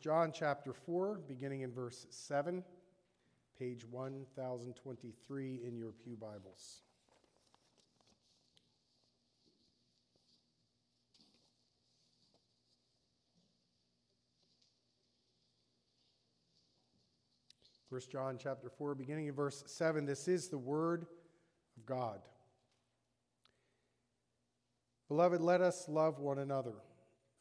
John 0.00 0.32
chapter 0.32 0.72
4, 0.72 1.20
beginning 1.28 1.60
in 1.60 1.70
verse 1.70 2.06
7, 2.08 2.64
page 3.58 3.84
1023 3.84 5.60
in 5.62 5.76
your 5.76 5.92
Pew 5.92 6.16
Bibles. 6.16 6.80
First 17.90 18.10
John 18.10 18.38
chapter 18.42 18.70
4, 18.70 18.94
beginning 18.94 19.26
in 19.26 19.34
verse 19.34 19.64
7. 19.66 20.06
This 20.06 20.28
is 20.28 20.48
the 20.48 20.56
word 20.56 21.04
of 21.76 21.84
God. 21.84 22.20
Beloved, 25.08 25.42
let 25.42 25.60
us 25.60 25.90
love 25.90 26.20
one 26.20 26.38
another, 26.38 26.76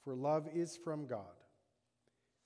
for 0.04 0.14
love 0.14 0.50
is 0.54 0.76
from 0.76 1.08
God. 1.08 1.39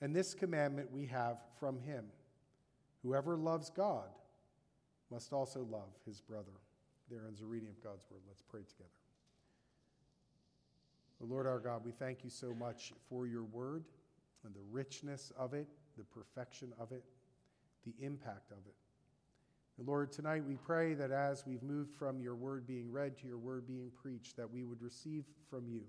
And 0.00 0.14
this 0.14 0.34
commandment 0.34 0.92
we 0.92 1.06
have 1.06 1.38
from 1.58 1.78
him 1.80 2.04
whoever 3.02 3.36
loves 3.36 3.70
God 3.70 4.08
must 5.10 5.32
also 5.32 5.66
love 5.70 5.88
his 6.04 6.20
brother. 6.20 6.52
There 7.10 7.24
ends 7.26 7.40
a 7.40 7.46
reading 7.46 7.68
of 7.68 7.82
God's 7.82 8.04
word. 8.10 8.20
Let's 8.26 8.42
pray 8.42 8.62
together. 8.62 8.90
The 11.20 11.26
Lord 11.26 11.46
our 11.46 11.60
God, 11.60 11.82
we 11.84 11.92
thank 11.92 12.24
you 12.24 12.30
so 12.30 12.52
much 12.52 12.92
for 13.08 13.26
your 13.26 13.44
word 13.44 13.84
and 14.44 14.54
the 14.54 14.60
richness 14.70 15.32
of 15.38 15.54
it, 15.54 15.68
the 15.96 16.04
perfection 16.04 16.72
of 16.78 16.92
it, 16.92 17.04
the 17.86 17.94
impact 18.04 18.50
of 18.50 18.58
it. 18.66 18.74
And 19.78 19.86
Lord, 19.86 20.10
tonight 20.10 20.44
we 20.44 20.56
pray 20.56 20.94
that 20.94 21.10
as 21.10 21.44
we've 21.46 21.62
moved 21.62 21.94
from 21.94 22.20
your 22.20 22.34
word 22.34 22.66
being 22.66 22.90
read 22.90 23.16
to 23.18 23.26
your 23.26 23.38
word 23.38 23.66
being 23.66 23.90
preached, 24.02 24.36
that 24.36 24.50
we 24.50 24.64
would 24.64 24.82
receive 24.82 25.24
from 25.48 25.68
you 25.68 25.82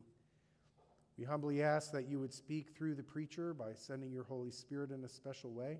we 1.17 1.25
humbly 1.25 1.63
ask 1.63 1.91
that 1.93 2.07
you 2.07 2.19
would 2.19 2.33
speak 2.33 2.75
through 2.75 2.93
the 2.93 3.03
preacher 3.03 3.53
by 3.53 3.73
sending 3.73 4.11
your 4.11 4.23
Holy 4.23 4.51
Spirit 4.51 4.91
in 4.91 5.03
a 5.03 5.09
special 5.09 5.51
way. 5.51 5.79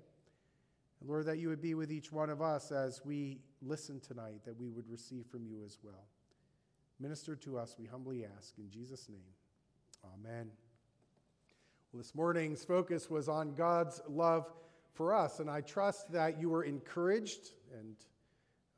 And 1.00 1.08
Lord, 1.08 1.26
that 1.26 1.38
you 1.38 1.48
would 1.48 1.62
be 1.62 1.74
with 1.74 1.92
each 1.92 2.10
one 2.10 2.28
of 2.28 2.42
us 2.42 2.72
as 2.72 3.02
we 3.04 3.38
listen 3.62 4.00
tonight, 4.00 4.40
that 4.44 4.58
we 4.58 4.68
would 4.68 4.88
receive 4.90 5.26
from 5.30 5.46
you 5.46 5.62
as 5.64 5.78
well. 5.82 6.06
Minister 6.98 7.36
to 7.36 7.56
us, 7.56 7.76
we 7.78 7.86
humbly 7.86 8.24
ask. 8.36 8.54
In 8.58 8.68
Jesus' 8.68 9.08
name, 9.08 9.20
amen. 10.04 10.50
Well, 11.92 12.02
this 12.02 12.16
morning's 12.16 12.64
focus 12.64 13.08
was 13.08 13.28
on 13.28 13.54
God's 13.54 14.00
love 14.08 14.52
for 14.92 15.14
us, 15.14 15.38
and 15.38 15.48
I 15.48 15.60
trust 15.60 16.10
that 16.10 16.40
you 16.40 16.50
were 16.50 16.64
encouraged 16.64 17.52
and 17.78 17.94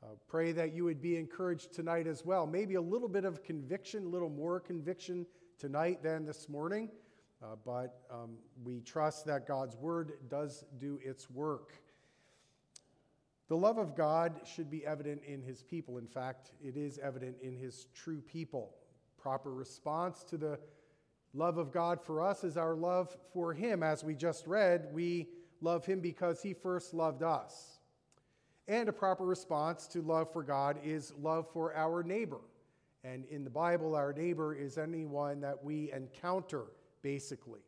uh, 0.03 0.07
pray 0.27 0.51
that 0.51 0.73
you 0.73 0.83
would 0.83 1.01
be 1.01 1.17
encouraged 1.17 1.73
tonight 1.73 2.05
as 2.05 2.23
well. 2.23 2.45
Maybe 2.45 2.75
a 2.75 2.81
little 2.81 3.07
bit 3.07 3.25
of 3.25 3.43
conviction, 3.43 4.05
a 4.05 4.09
little 4.09 4.29
more 4.29 4.59
conviction 4.59 5.25
tonight 5.61 6.01
than 6.01 6.25
this 6.25 6.49
morning, 6.49 6.89
uh, 7.43 7.49
but 7.63 8.01
um, 8.11 8.31
we 8.63 8.79
trust 8.79 9.27
that 9.27 9.47
God's 9.47 9.75
word 9.75 10.13
does 10.27 10.65
do 10.79 10.99
its 11.03 11.29
work. 11.29 11.73
The 13.47 13.55
love 13.55 13.77
of 13.77 13.95
God 13.95 14.41
should 14.43 14.71
be 14.71 14.83
evident 14.83 15.21
in 15.23 15.43
his 15.43 15.61
people. 15.61 15.99
In 15.99 16.07
fact, 16.07 16.53
it 16.63 16.75
is 16.75 16.97
evident 16.97 17.35
in 17.43 17.55
his 17.55 17.85
true 17.93 18.21
people. 18.21 18.73
Proper 19.21 19.53
response 19.53 20.23
to 20.23 20.37
the 20.37 20.57
love 21.35 21.59
of 21.59 21.71
God 21.71 22.01
for 22.01 22.23
us 22.23 22.43
is 22.43 22.57
our 22.57 22.73
love 22.73 23.15
for 23.31 23.53
him. 23.53 23.83
As 23.83 24.03
we 24.03 24.15
just 24.15 24.47
read, 24.47 24.87
we 24.91 25.27
love 25.61 25.85
him 25.85 25.99
because 25.99 26.41
he 26.41 26.55
first 26.55 26.91
loved 26.91 27.21
us. 27.21 27.77
And 28.67 28.89
a 28.89 28.93
proper 28.93 29.25
response 29.25 29.85
to 29.89 30.01
love 30.01 30.33
for 30.33 30.41
God 30.41 30.79
is 30.83 31.13
love 31.21 31.45
for 31.53 31.75
our 31.75 32.01
neighbor. 32.01 32.39
And 33.03 33.25
in 33.25 33.43
the 33.43 33.49
Bible, 33.49 33.95
our 33.95 34.13
neighbor 34.13 34.53
is 34.53 34.77
anyone 34.77 35.41
that 35.41 35.63
we 35.63 35.91
encounter, 35.91 36.65
basically. 37.01 37.61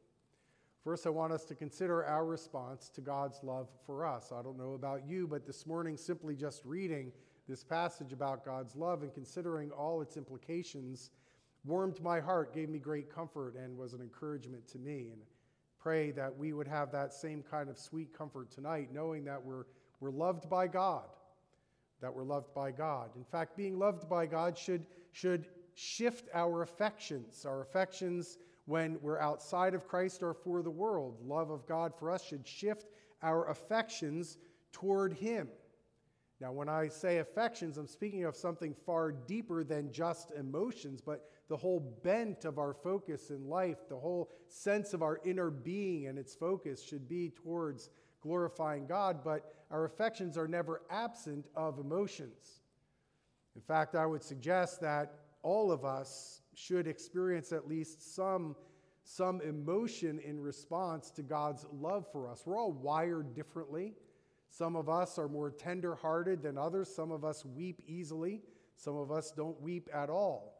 First, 0.83 1.07
I 1.07 1.09
want 1.09 1.33
us 1.33 1.45
to 1.45 1.55
consider 1.55 2.05
our 2.05 2.25
response 2.25 2.89
to 2.89 3.01
God's 3.01 3.39
love 3.41 3.69
for 3.85 4.05
us. 4.05 4.31
I 4.31 4.41
don't 4.41 4.57
know 4.57 4.73
about 4.73 5.07
you, 5.07 5.27
but 5.27 5.47
this 5.47 5.65
morning, 5.65 5.97
simply 5.97 6.35
just 6.35 6.63
reading 6.65 7.11
this 7.47 7.63
passage 7.63 8.13
about 8.13 8.45
God's 8.45 8.75
love 8.75 9.01
and 9.01 9.13
considering 9.13 9.71
all 9.71 10.01
its 10.01 10.17
implications 10.17 11.11
warmed 11.65 12.01
my 12.01 12.19
heart, 12.19 12.53
gave 12.53 12.69
me 12.69 12.77
great 12.77 13.13
comfort, 13.13 13.55
and 13.55 13.77
was 13.77 13.93
an 13.93 14.01
encouragement 14.01 14.67
to 14.67 14.77
me. 14.77 15.09
And 15.11 15.21
pray 15.79 16.11
that 16.11 16.37
we 16.37 16.53
would 16.53 16.67
have 16.67 16.91
that 16.91 17.13
same 17.13 17.41
kind 17.41 17.69
of 17.69 17.77
sweet 17.79 18.15
comfort 18.15 18.51
tonight, 18.51 18.89
knowing 18.93 19.23
that 19.25 19.43
we're, 19.43 19.65
we're 19.99 20.11
loved 20.11 20.49
by 20.49 20.67
God 20.67 21.05
that 22.03 22.13
we're 22.13 22.25
loved 22.25 22.53
by 22.53 22.69
God. 22.69 23.09
In 23.15 23.23
fact, 23.23 23.55
being 23.55 23.79
loved 23.79 24.09
by 24.09 24.25
God 24.25 24.57
should, 24.57 24.85
should 25.13 25.47
shift 25.75 26.27
our 26.33 26.61
affections. 26.63 27.45
Our 27.45 27.61
affections, 27.61 28.37
when 28.65 28.97
we're 29.01 29.19
outside 29.19 29.73
of 29.73 29.87
Christ, 29.87 30.21
are 30.21 30.33
for 30.33 30.61
the 30.61 30.69
world. 30.69 31.17
Love 31.23 31.49
of 31.49 31.65
God 31.65 31.93
for 31.97 32.11
us 32.11 32.23
should 32.23 32.45
shift 32.45 32.87
our 33.21 33.49
affections 33.49 34.37
toward 34.73 35.13
Him. 35.13 35.47
Now, 36.41 36.51
when 36.51 36.67
I 36.67 36.89
say 36.89 37.19
affections, 37.19 37.77
I'm 37.77 37.87
speaking 37.87 38.25
of 38.25 38.35
something 38.35 38.75
far 38.85 39.13
deeper 39.13 39.63
than 39.63 39.93
just 39.93 40.31
emotions, 40.31 40.99
but 40.99 41.29
the 41.47 41.55
whole 41.55 41.79
bent 42.03 42.43
of 42.43 42.57
our 42.57 42.73
focus 42.73 43.29
in 43.29 43.47
life, 43.47 43.87
the 43.87 43.97
whole 43.97 44.29
sense 44.49 44.93
of 44.93 45.01
our 45.01 45.21
inner 45.23 45.49
being 45.49 46.07
and 46.07 46.19
its 46.19 46.35
focus 46.35 46.83
should 46.83 47.07
be 47.07 47.29
towards 47.29 47.91
glorifying 48.21 48.87
God, 48.87 49.23
but 49.23 49.53
our 49.71 49.85
affections 49.85 50.37
are 50.37 50.47
never 50.47 50.81
absent 50.89 51.45
of 51.55 51.79
emotions. 51.79 52.62
In 53.55 53.61
fact, 53.61 53.95
I 53.95 54.05
would 54.05 54.23
suggest 54.23 54.81
that 54.81 55.13
all 55.41 55.71
of 55.71 55.85
us 55.85 56.41
should 56.53 56.87
experience 56.87 57.51
at 57.51 57.67
least 57.67 58.15
some, 58.15 58.55
some 59.03 59.41
emotion 59.41 60.19
in 60.19 60.39
response 60.39 61.11
to 61.11 61.23
God's 61.23 61.65
love 61.71 62.05
for 62.11 62.29
us. 62.29 62.43
We're 62.45 62.57
all 62.57 62.71
wired 62.71 63.35
differently. 63.35 63.95
Some 64.49 64.75
of 64.75 64.87
us 64.87 65.17
are 65.17 65.27
more 65.27 65.51
tender 65.51 65.95
hearted 65.95 66.43
than 66.43 66.57
others. 66.57 66.93
Some 66.93 67.11
of 67.11 67.25
us 67.25 67.43
weep 67.45 67.81
easily. 67.87 68.41
Some 68.75 68.95
of 68.95 69.11
us 69.11 69.31
don't 69.31 69.59
weep 69.61 69.89
at 69.93 70.09
all. 70.09 70.53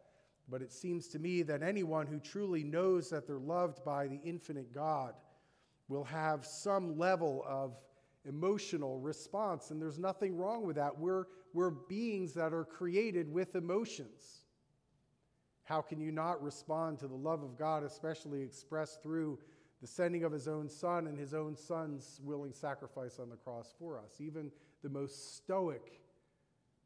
But 0.49 0.61
it 0.61 0.71
seems 0.71 1.07
to 1.09 1.19
me 1.19 1.41
that 1.43 1.63
anyone 1.63 2.07
who 2.07 2.19
truly 2.19 2.63
knows 2.63 3.09
that 3.09 3.27
they're 3.27 3.37
loved 3.37 3.83
by 3.85 4.07
the 4.07 4.19
infinite 4.23 4.73
God 4.73 5.13
will 5.87 6.03
have 6.03 6.45
some 6.45 6.97
level 6.97 7.45
of 7.47 7.77
emotional 8.25 8.99
response. 8.99 9.71
And 9.71 9.81
there's 9.81 9.99
nothing 9.99 10.37
wrong 10.37 10.65
with 10.65 10.75
that. 10.75 10.97
We're, 10.97 11.25
we're 11.53 11.69
beings 11.69 12.33
that 12.33 12.53
are 12.53 12.65
created 12.65 13.31
with 13.31 13.55
emotions. 13.55 14.41
How 15.63 15.81
can 15.81 16.01
you 16.01 16.11
not 16.11 16.43
respond 16.43 16.99
to 16.99 17.07
the 17.07 17.15
love 17.15 17.43
of 17.43 17.57
God, 17.57 17.83
especially 17.83 18.41
expressed 18.41 19.01
through 19.01 19.39
the 19.81 19.87
sending 19.87 20.23
of 20.23 20.31
his 20.31 20.47
own 20.47 20.67
son 20.67 21.07
and 21.07 21.17
his 21.17 21.33
own 21.33 21.55
son's 21.55 22.19
willing 22.23 22.53
sacrifice 22.53 23.19
on 23.19 23.29
the 23.29 23.35
cross 23.35 23.73
for 23.79 23.97
us? 23.97 24.19
Even 24.19 24.51
the 24.81 24.89
most 24.89 25.37
stoic, 25.37 26.01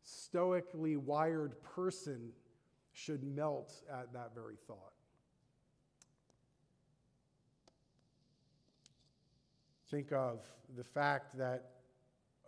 stoically 0.03 0.97
wired 0.97 1.61
person 1.63 2.29
should 2.91 3.23
melt 3.23 3.73
at 3.91 4.11
that 4.13 4.35
very 4.35 4.57
thought. 4.67 4.93
Think 9.89 10.11
of 10.11 10.41
the 10.75 10.83
fact 10.83 11.37
that 11.37 11.71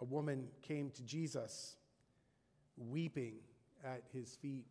a 0.02 0.06
woman 0.06 0.48
came 0.62 0.92
to 0.92 1.04
Jesus 1.04 1.78
weeping 2.80 3.36
at 3.84 4.04
his 4.14 4.36
feet. 4.42 4.66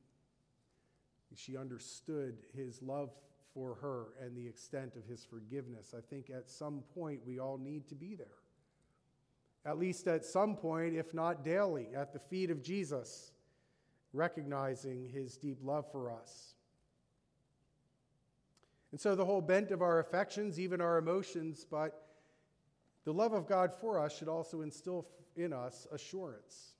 She 1.35 1.57
understood 1.57 2.39
his 2.55 2.83
love 2.83 3.11
for 3.55 3.77
her 3.77 4.07
and 4.25 4.37
the 4.37 4.47
extent 4.47 4.95
of 4.97 5.05
his 5.05 5.25
forgiveness. 5.25 5.95
I 5.97 6.01
think 6.01 6.31
at 6.31 6.51
some 6.51 6.83
point 6.95 7.21
we 7.27 7.39
all 7.39 7.59
need 7.59 7.89
to 7.89 7.95
be 7.95 8.15
there. 8.15 8.27
At 9.65 9.79
least 9.79 10.07
at 10.07 10.25
some 10.25 10.57
point, 10.57 10.95
if 10.95 11.13
not 11.13 11.45
daily, 11.45 11.89
at 11.95 12.13
the 12.13 12.19
feet 12.19 12.51
of 12.51 12.63
Jesus, 12.63 13.33
recognizing 14.13 15.09
his 15.09 15.37
deep 15.37 15.59
love 15.63 15.91
for 15.93 16.11
us. 16.11 16.55
And 18.91 19.01
so 19.01 19.15
the 19.15 19.25
whole 19.25 19.43
bent 19.43 19.71
of 19.71 19.83
our 19.83 19.99
affections, 19.99 20.59
even 20.59 20.81
our 20.81 20.97
emotions, 20.97 21.67
but 21.71 22.07
the 23.05 23.13
love 23.13 23.35
of 23.35 23.47
God 23.47 23.75
for 23.75 23.99
us 24.01 24.17
should 24.17 24.29
also 24.29 24.63
instill 24.63 25.07
in 25.37 25.53
us 25.53 25.87
assurance. 25.93 26.73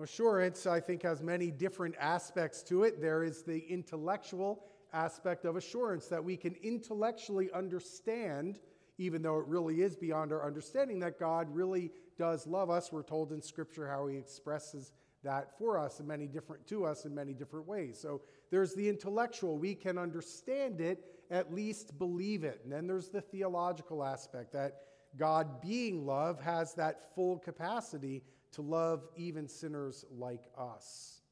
Assurance, 0.00 0.66
I 0.66 0.80
think, 0.80 1.02
has 1.02 1.22
many 1.22 1.50
different 1.50 1.96
aspects 1.98 2.62
to 2.64 2.84
it. 2.84 3.00
There 3.00 3.24
is 3.24 3.42
the 3.42 3.58
intellectual 3.68 4.64
aspect 4.92 5.44
of 5.44 5.56
assurance 5.56 6.06
that 6.06 6.22
we 6.22 6.36
can 6.36 6.54
intellectually 6.62 7.50
understand, 7.52 8.60
even 8.98 9.22
though 9.22 9.38
it 9.38 9.46
really 9.46 9.82
is 9.82 9.96
beyond 9.96 10.32
our 10.32 10.46
understanding, 10.46 11.00
that 11.00 11.18
God 11.18 11.48
really 11.52 11.90
does 12.16 12.46
love 12.46 12.70
us. 12.70 12.92
We're 12.92 13.02
told 13.02 13.32
in 13.32 13.42
Scripture 13.42 13.88
how 13.88 14.06
He 14.06 14.16
expresses 14.16 14.92
that 15.24 15.58
for 15.58 15.78
us 15.78 16.00
in 16.00 16.06
many 16.06 16.26
different 16.26 16.66
to 16.68 16.84
us 16.84 17.04
in 17.04 17.14
many 17.14 17.34
different 17.34 17.66
ways. 17.66 17.98
So 18.00 18.20
there's 18.50 18.74
the 18.74 18.88
intellectual, 18.88 19.58
we 19.58 19.74
can 19.74 19.98
understand 19.98 20.80
it, 20.80 21.04
at 21.30 21.52
least 21.52 21.98
believe 21.98 22.44
it. 22.44 22.60
And 22.62 22.72
then 22.72 22.86
there's 22.86 23.08
the 23.08 23.20
theological 23.20 24.04
aspect 24.04 24.52
that 24.52 24.82
God 25.16 25.60
being 25.60 26.06
love 26.06 26.40
has 26.40 26.74
that 26.74 27.14
full 27.14 27.38
capacity 27.38 28.22
to 28.52 28.62
love 28.62 29.06
even 29.16 29.48
sinners 29.48 30.04
like 30.16 30.44
us. 30.56 31.22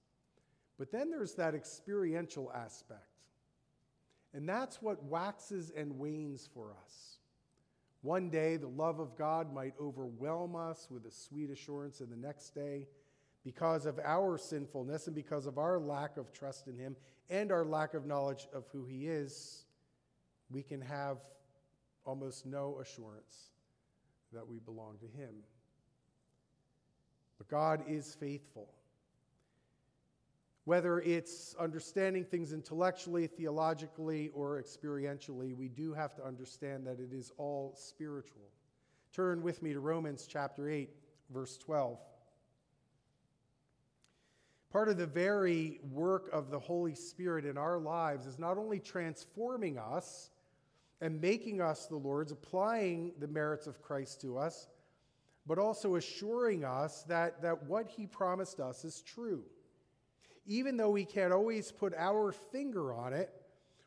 But 0.79 0.91
then 0.91 1.11
there's 1.11 1.35
that 1.35 1.55
experiential 1.55 2.53
aspect. 2.55 3.01
And 4.35 4.49
that's 4.49 4.83
what 4.83 5.03
waxes 5.05 5.73
and 5.75 5.99
wanes 5.99 6.49
for 6.53 6.75
us. 6.85 7.19
One 8.03 8.29
day, 8.29 8.57
the 8.57 8.69
love 8.69 9.01
of 9.01 9.17
God 9.17 9.53
might 9.53 9.73
overwhelm 9.81 10.55
us 10.55 10.89
with 10.91 11.07
a 11.07 11.11
sweet 11.11 11.51
assurance, 11.51 12.01
and 12.01 12.13
the 12.13 12.17
next 12.17 12.51
day, 12.51 12.87
because 13.43 13.87
of 13.87 13.99
our 14.05 14.37
sinfulness 14.37 15.07
and 15.07 15.17
because 15.17 15.47
of 15.47 15.57
our 15.57 15.79
lack 15.79 16.17
of 16.17 16.33
trust 16.33 16.69
in 16.69 16.77
Him 16.77 16.95
and 17.31 17.51
our 17.51 17.65
lack 17.65 17.95
of 17.95 18.07
knowledge 18.07 18.47
of 18.53 18.67
who 18.73 18.85
He 18.85 19.07
is, 19.07 19.65
we 20.51 20.63
can 20.63 20.81
have 20.81 21.19
almost 22.05 22.45
no 22.45 22.79
assurance 22.81 23.51
that 24.37 24.47
we 24.47 24.59
belong 24.61 24.99
to 24.99 25.07
Him. 25.19 25.35
But 27.39 27.49
God 27.49 27.83
is 27.89 28.15
faithful. 28.15 28.69
Whether 30.65 31.01
it's 31.01 31.55
understanding 31.61 32.25
things 32.25 32.53
intellectually, 32.53 33.27
theologically, 33.27 34.31
or 34.35 34.61
experientially, 34.61 35.55
we 35.55 35.69
do 35.69 35.93
have 35.93 36.15
to 36.17 36.25
understand 36.25 36.87
that 36.87 36.99
it 36.99 37.13
is 37.13 37.33
all 37.39 37.75
spiritual. 37.77 38.51
Turn 39.13 39.43
with 39.43 39.63
me 39.63 39.73
to 39.73 39.81
Romans 39.81 40.27
chapter 40.29 40.69
8, 40.69 40.91
verse 41.33 41.57
12. 41.59 41.99
Part 44.73 44.89
of 44.89 44.99
the 44.99 45.07
very 45.07 45.81
work 45.91 46.29
of 46.33 46.51
the 46.51 46.59
Holy 46.59 46.95
Spirit 46.95 47.47
in 47.47 47.57
our 47.57 47.79
lives 47.79 48.27
is 48.27 48.39
not 48.39 48.59
only 48.59 48.81
transforming 48.81 49.79
us 49.79 50.31
and 51.01 51.21
making 51.21 51.61
us 51.61 51.87
the 51.87 51.97
Lord's, 51.97 52.33
applying 52.33 53.13
the 53.19 53.29
merits 53.29 53.67
of 53.67 53.83
Christ 53.83 54.21
to 54.23 54.39
us, 54.39 54.69
but 55.47 55.59
also 55.59 55.97
assuring 55.97 56.65
us 56.65 57.03
that, 57.05 57.43
that 57.43 57.65
what 57.65 57.89
he 57.89 58.07
promised 58.07 58.61
us 58.61 58.85
is 58.85 59.03
true. 59.03 59.45
Even 60.47 60.77
though 60.77 60.91
we 60.91 61.05
can't 61.05 61.33
always 61.33 61.71
put 61.71 61.95
our 61.97 62.33
finger 62.33 62.93
on 62.93 63.13
it, 63.13 63.31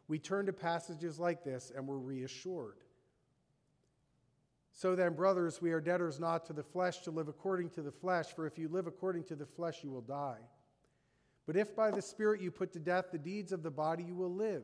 we 0.07 0.19
turn 0.19 0.45
to 0.45 0.53
passages 0.53 1.19
like 1.19 1.43
this 1.43 1.71
and 1.75 1.87
we're 1.87 1.97
reassured. 1.97 2.77
So 4.71 4.95
then, 4.95 5.13
brothers, 5.13 5.61
we 5.61 5.71
are 5.71 5.81
debtors 5.81 6.19
not 6.19 6.45
to 6.45 6.53
the 6.53 6.63
flesh 6.63 6.99
to 6.99 7.11
live 7.11 7.27
according 7.27 7.71
to 7.71 7.81
the 7.81 7.91
flesh, 7.91 8.27
for 8.27 8.47
if 8.47 8.57
you 8.57 8.69
live 8.69 8.87
according 8.87 9.25
to 9.25 9.35
the 9.35 9.45
flesh, 9.45 9.83
you 9.83 9.89
will 9.89 10.01
die. 10.01 10.39
But 11.45 11.57
if 11.57 11.75
by 11.75 11.91
the 11.91 12.01
Spirit 12.01 12.41
you 12.41 12.49
put 12.49 12.71
to 12.73 12.79
death 12.79 13.07
the 13.11 13.17
deeds 13.17 13.51
of 13.51 13.61
the 13.61 13.71
body, 13.71 14.03
you 14.03 14.15
will 14.15 14.33
live. 14.33 14.63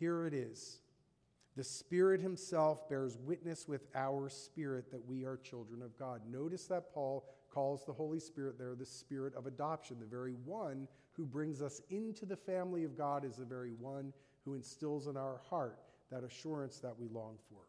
here 0.00 0.26
it 0.26 0.34
is 0.34 0.80
the 1.56 1.64
Spirit 1.64 2.20
Himself 2.20 2.88
bears 2.88 3.18
witness 3.18 3.68
with 3.68 3.86
our 3.94 4.30
spirit 4.30 4.90
that 4.90 5.06
we 5.06 5.24
are 5.24 5.36
children 5.36 5.82
of 5.82 5.98
God. 5.98 6.22
Notice 6.30 6.64
that 6.68 6.94
Paul 6.94 7.26
calls 7.52 7.84
the 7.84 7.92
Holy 7.92 8.20
Spirit 8.20 8.56
there 8.56 8.74
the 8.74 8.86
Spirit 8.86 9.34
of 9.34 9.46
adoption. 9.46 9.98
The 10.00 10.06
very 10.06 10.36
one 10.44 10.88
who 11.12 11.26
brings 11.26 11.60
us 11.60 11.82
into 11.90 12.24
the 12.24 12.36
family 12.36 12.84
of 12.84 12.96
God 12.96 13.26
is 13.26 13.36
the 13.36 13.44
very 13.44 13.74
one 13.78 14.12
who 14.44 14.54
instills 14.54 15.06
in 15.06 15.16
our 15.16 15.40
heart 15.50 15.80
that 16.10 16.24
assurance 16.24 16.78
that 16.78 16.98
we 16.98 17.08
long 17.08 17.36
for. 17.50 17.60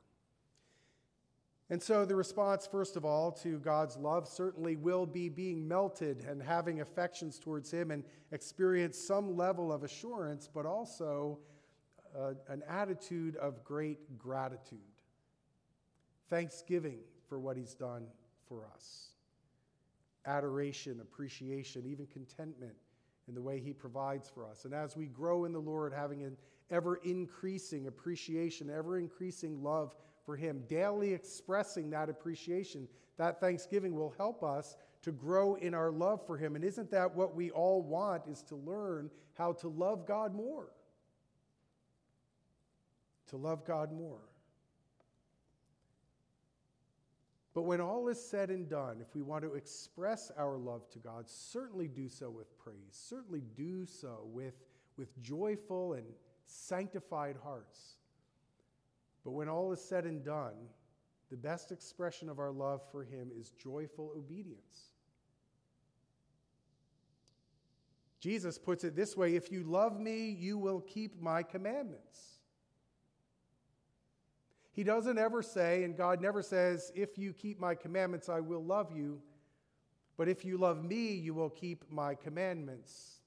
And 1.70 1.82
so, 1.82 2.06
the 2.06 2.16
response, 2.16 2.68
first 2.68 2.96
of 2.98 3.04
all, 3.04 3.32
to 3.44 3.58
God's 3.60 3.98
love 3.98 4.28
certainly 4.28 4.76
will 4.76 5.06
be 5.06 5.28
being 5.30 5.68
melted 5.68 6.26
and 6.30 6.42
having 6.42 6.82
affections 6.82 7.40
towards 7.40 7.72
Him 7.72 7.92
and 7.92 8.04
experience 8.32 8.98
some 8.98 9.36
level 9.36 9.72
of 9.72 9.84
assurance, 9.84 10.50
but 10.54 10.66
also 10.66 11.40
uh, 12.18 12.34
an 12.48 12.64
attitude 12.68 13.36
of 13.38 13.64
great 13.64 14.18
gratitude, 14.18 14.80
thanksgiving 16.30 17.00
for 17.28 17.40
what 17.40 17.58
He's 17.58 17.74
done 17.74 18.06
for 18.48 18.66
us, 18.74 19.10
adoration, 20.26 21.00
appreciation, 21.02 21.86
even 21.86 22.06
contentment 22.08 22.74
in 23.28 23.36
the 23.36 23.42
way 23.42 23.60
He 23.60 23.74
provides 23.74 24.30
for 24.30 24.46
us. 24.46 24.66
And 24.66 24.74
as 24.74 24.98
we 24.98 25.06
grow 25.08 25.46
in 25.46 25.54
the 25.54 25.60
Lord, 25.60 25.94
having 25.94 26.24
an 26.24 26.38
ever 26.70 26.96
increasing 26.98 27.88
appreciation, 27.88 28.70
ever 28.70 28.98
increasing 28.98 29.64
love 29.64 29.96
for 30.26 30.36
Him, 30.36 30.64
daily 30.68 31.14
expressing 31.14 31.90
that 31.92 32.10
appreciation, 32.10 32.88
that 33.18 33.40
thanksgiving 33.40 33.96
will 33.96 34.14
help 34.18 34.44
us 34.44 34.76
to 35.02 35.12
grow 35.12 35.56
in 35.56 35.74
our 35.74 35.92
love 35.92 36.26
for 36.26 36.38
Him. 36.38 36.56
And 36.56 36.64
isn't 36.64 36.92
that 36.92 37.14
what 37.16 37.36
we 37.36 37.52
all 37.52 37.82
want? 37.82 38.24
Is 38.28 38.42
to 38.44 38.56
learn 38.56 39.10
how 39.34 39.54
to 39.54 39.68
love 39.68 40.06
God 40.06 40.36
more 40.36 40.70
to 43.32 43.38
love 43.38 43.66
God 43.66 43.92
more. 43.92 44.22
But 47.54 47.64
when 47.64 47.82
all 47.82 48.08
is 48.08 48.24
said 48.24 48.50
and 48.50 48.70
done, 48.70 48.98
if 49.02 49.14
we 49.14 49.22
want 49.22 49.44
to 49.44 49.56
express 49.56 50.32
our 50.38 50.58
love 50.58 50.90
to 50.92 51.00
God, 51.00 51.30
certainly 51.30 51.88
do 51.88 52.08
so 52.08 52.30
with 52.30 52.58
praise, 52.58 52.76
certainly 52.92 53.44
do 53.58 53.86
so 53.86 54.20
with, 54.26 54.54
with 54.96 55.22
joyful 55.22 55.94
and 55.94 56.06
sanctified 56.46 57.36
hearts. 57.44 57.96
But 59.26 59.32
when 59.32 59.50
all 59.50 59.72
is 59.74 59.82
said 59.82 60.06
and 60.06 60.24
done, 60.24 60.56
the 61.30 61.38
best 61.38 61.72
expression 61.72 62.30
of 62.30 62.40
our 62.40 62.52
love 62.52 62.82
for 62.92 63.04
Him 63.04 63.32
is 63.38 63.52
joyful 63.52 64.14
obedience. 64.18 64.92
Jesus 68.22 68.58
puts 68.58 68.84
it 68.84 68.96
this 68.96 69.18
way 69.18 69.36
If 69.36 69.52
you 69.52 69.64
love 69.64 70.00
me, 70.00 70.30
you 70.30 70.58
will 70.58 70.82
keep 70.82 71.22
my 71.22 71.44
commandments. 71.44 72.31
He 74.74 74.84
doesn't 74.84 75.18
ever 75.18 75.42
say, 75.42 75.84
and 75.84 75.98
God 75.98 76.22
never 76.22 76.42
says, 76.42 76.92
If 76.96 77.18
you 77.18 77.34
keep 77.34 77.60
my 77.60 77.76
commandments, 77.76 78.30
I 78.30 78.40
will 78.40 78.64
love 78.64 78.92
you. 78.96 79.22
But 80.18 80.30
if 80.30 80.46
you 80.46 80.58
love 80.58 80.84
me, 80.84 81.14
you 81.14 81.34
will 81.34 81.50
keep 81.50 81.84
my 81.92 82.16
commandments. 82.16 83.22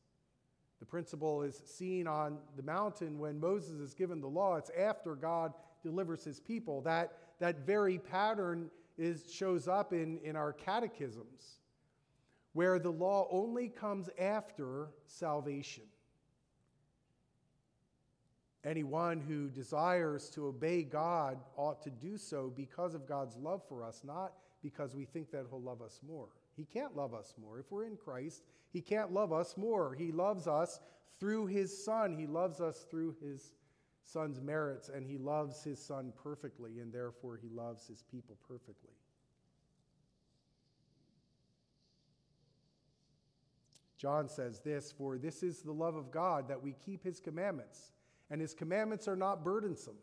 The 0.81 0.87
principle 0.87 1.43
is 1.43 1.61
seen 1.65 2.07
on 2.07 2.39
the 2.57 2.63
mountain 2.63 3.19
when 3.19 3.41
Moses 3.41 3.81
is 3.81 3.95
given 3.95 4.21
the 4.21 4.29
law. 4.29 4.57
It's 4.57 4.71
after 4.79 5.15
God 5.15 5.53
delivers 5.83 6.25
his 6.25 6.41
people. 6.41 6.81
That, 6.83 7.13
that 7.41 7.67
very 7.67 7.99
pattern 7.99 8.71
is, 8.97 9.25
shows 9.33 9.67
up 9.69 9.93
in, 9.93 10.19
in 10.19 10.37
our 10.37 10.53
catechisms, 10.53 11.61
where 12.53 12.79
the 12.79 12.91
law 12.91 13.29
only 13.31 13.69
comes 13.69 14.09
after 14.19 14.89
salvation. 15.07 15.85
Anyone 18.65 19.21
who 19.21 19.51
desires 19.51 20.31
to 20.31 20.47
obey 20.47 20.83
God 20.83 21.39
ought 21.57 21.83
to 21.83 21.91
do 21.91 22.17
so 22.17 22.51
because 22.57 22.95
of 22.95 23.07
God's 23.07 23.37
love 23.37 23.63
for 23.69 23.85
us, 23.85 24.01
not 24.05 24.33
because 24.63 24.95
we 24.95 25.05
think 25.05 25.31
that 25.31 25.45
He'll 25.51 25.61
love 25.61 25.83
us 25.83 26.01
more. 26.07 26.29
He 26.57 26.65
can't 26.65 26.97
love 26.97 27.13
us 27.13 27.35
more. 27.41 27.59
If 27.59 27.71
we're 27.71 27.85
in 27.85 27.97
Christ, 27.97 28.43
He 28.73 28.81
can't 28.81 29.13
love 29.13 29.33
us 29.33 29.57
more. 29.59 29.95
He 29.95 30.13
loves 30.13 30.47
us 30.47 30.81
through 31.21 31.47
His 31.47 31.85
Son, 31.85 32.17
He 32.19 32.27
loves 32.27 32.61
us 32.61 32.87
through 32.91 33.17
His 33.23 33.53
Son's 34.03 34.41
merits, 34.41 34.89
and 34.89 35.07
He 35.07 35.19
loves 35.19 35.63
His 35.63 35.79
Son 35.79 36.13
perfectly, 36.23 36.79
and 36.79 36.91
therefore 36.91 37.39
He 37.41 37.51
loves 37.51 37.87
His 37.87 38.03
people 38.11 38.39
perfectly. 38.49 38.95
John 43.99 44.29
says 44.29 44.61
this 44.61 44.91
For 44.91 45.19
this 45.19 45.43
is 45.43 45.61
the 45.61 45.73
love 45.73 45.97
of 45.97 46.11
God, 46.11 46.49
that 46.49 46.63
we 46.63 46.75
keep 46.85 47.05
His 47.05 47.21
commandments 47.21 47.94
and 48.31 48.41
his 48.41 48.55
commandments 48.55 49.09
are 49.09 49.17
not 49.17 49.45
burdensome. 49.45 49.97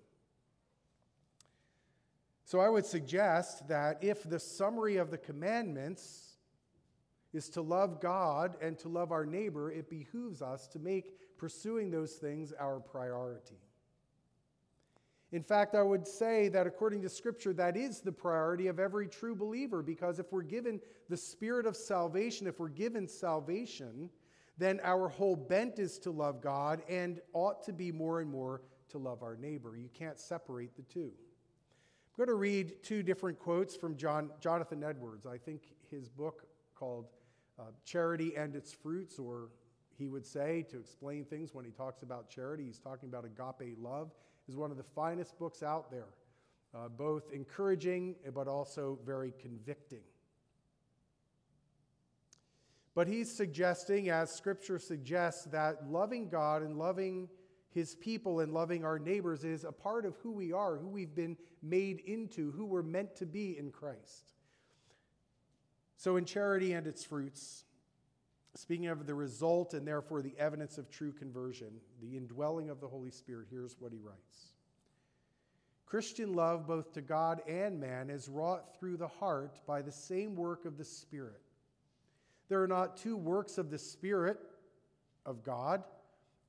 So 2.45 2.59
I 2.59 2.69
would 2.69 2.85
suggest 2.85 3.67
that 3.69 4.03
if 4.03 4.29
the 4.29 4.39
summary 4.39 4.97
of 4.97 5.09
the 5.09 5.17
commandments 5.17 6.31
is 7.33 7.49
to 7.49 7.61
love 7.61 8.01
God 8.01 8.57
and 8.61 8.77
to 8.79 8.89
love 8.89 9.11
our 9.11 9.25
neighbor, 9.25 9.71
it 9.71 9.89
behooves 9.89 10.41
us 10.41 10.67
to 10.67 10.79
make 10.79 11.37
pursuing 11.37 11.89
those 11.89 12.13
things 12.15 12.53
our 12.59 12.79
priority. 12.79 13.57
In 15.31 15.43
fact, 15.43 15.75
I 15.75 15.81
would 15.81 16.05
say 16.05 16.49
that 16.49 16.67
according 16.67 17.01
to 17.03 17.09
Scripture, 17.09 17.53
that 17.53 17.77
is 17.77 18.01
the 18.01 18.11
priority 18.11 18.67
of 18.67 18.79
every 18.79 19.07
true 19.07 19.33
believer 19.33 19.81
because 19.81 20.19
if 20.19 20.29
we're 20.31 20.41
given 20.41 20.81
the 21.07 21.15
spirit 21.15 21.65
of 21.65 21.77
salvation, 21.77 22.47
if 22.47 22.59
we're 22.59 22.67
given 22.67 23.07
salvation, 23.07 24.09
then 24.58 24.79
our 24.84 25.08
whole 25.08 25.36
bent 25.36 25.79
is 25.79 25.98
to 26.00 26.12
love 26.12 26.41
God 26.41 26.81
and 26.89 27.20
ought 27.34 27.63
to 27.65 27.74
be 27.74 27.91
more 27.91 28.20
and 28.20 28.29
more 28.29 28.62
to 28.89 28.98
love 28.98 29.24
our 29.24 29.36
neighbor. 29.36 29.75
You 29.75 29.89
can't 29.93 30.20
separate 30.20 30.75
the 30.75 30.84
two. 30.84 31.12
I'm 31.12 32.25
going 32.25 32.27
to 32.27 32.36
read 32.36 32.84
two 32.84 33.03
different 33.03 33.39
quotes 33.39 33.75
from 33.75 33.96
John, 33.96 34.29
Jonathan 34.39 34.84
Edwards. 34.84 35.25
I 35.25 35.38
think 35.38 35.63
his 35.89 36.10
book 36.10 36.43
called 36.75 37.08
uh, 37.58 37.63
Charity 37.86 38.36
and 38.36 38.55
Its 38.55 38.74
Fruits, 38.74 39.17
or 39.17 39.50
he 39.98 40.08
would 40.08 40.25
say 40.25 40.65
to 40.70 40.79
explain 40.79 41.25
things 41.25 41.53
when 41.53 41.63
he 41.63 41.72
talks 41.72 42.03
about 42.03 42.29
charity, 42.29 42.65
he's 42.65 42.79
talking 42.79 43.08
about 43.08 43.24
agape 43.24 43.77
love, 43.79 44.12
is 44.50 44.55
one 44.55 44.72
of 44.72 44.77
the 44.77 44.84
finest 44.84 45.38
books 45.39 45.63
out 45.63 45.89
there, 45.89 46.10
uh, 46.75 46.89
both 46.89 47.31
encouraging 47.31 48.15
but 48.34 48.48
also 48.48 49.00
very 49.05 49.34
convicting. 49.39 50.01
But 52.93 53.07
he's 53.07 53.31
suggesting, 53.31 54.10
as 54.10 54.31
scripture 54.31 54.77
suggests, 54.77 55.45
that 55.45 55.89
loving 55.89 56.27
God 56.27 56.62
and 56.62 56.77
loving 56.77 57.29
his 57.69 57.95
people 57.95 58.41
and 58.41 58.53
loving 58.53 58.83
our 58.83 59.00
neighbors 59.00 59.45
is 59.45 59.63
a 59.63 59.71
part 59.71 60.05
of 60.05 60.17
who 60.17 60.31
we 60.31 60.51
are, 60.51 60.77
who 60.77 60.89
we've 60.89 61.15
been 61.15 61.38
made 61.62 62.01
into, 62.01 62.51
who 62.51 62.65
we're 62.65 62.83
meant 62.83 63.15
to 63.15 63.25
be 63.25 63.57
in 63.57 63.71
Christ. 63.71 64.33
So, 65.95 66.17
in 66.17 66.25
charity 66.25 66.74
and 66.74 66.86
its 66.86 67.05
fruits, 67.05 67.63
speaking 68.55 68.88
of 68.88 69.07
the 69.07 69.15
result 69.15 69.74
and 69.74 69.88
therefore 69.88 70.21
the 70.21 70.36
evidence 70.38 70.77
of 70.77 70.89
true 70.89 71.13
conversion, 71.13 71.79
the 72.01 72.17
indwelling 72.17 72.69
of 72.69 72.81
the 72.81 72.88
Holy 72.88 73.12
Spirit, 73.12 73.48
here's 73.50 73.79
what 73.79 73.93
he 73.93 74.00
writes 74.00 74.48
Christian 75.86 76.33
love, 76.33 76.67
both 76.67 76.91
to 76.93 77.01
God 77.01 77.41
and 77.48 77.79
man, 77.79 78.10
is 78.10 78.27
wrought 78.27 78.75
through 78.77 78.98
the 78.98 79.07
heart 79.07 79.62
by 79.65 79.81
the 79.81 79.91
same 79.91 80.36
work 80.36 80.65
of 80.65 80.77
the 80.77 80.83
Spirit 80.83 81.50
there 82.51 82.62
are 82.62 82.67
not 82.67 82.98
two 82.98 83.15
works 83.15 83.58
of 83.58 83.70
the 83.70 83.77
Spirit 83.77 84.38
of 85.25 85.41
God, 85.41 85.86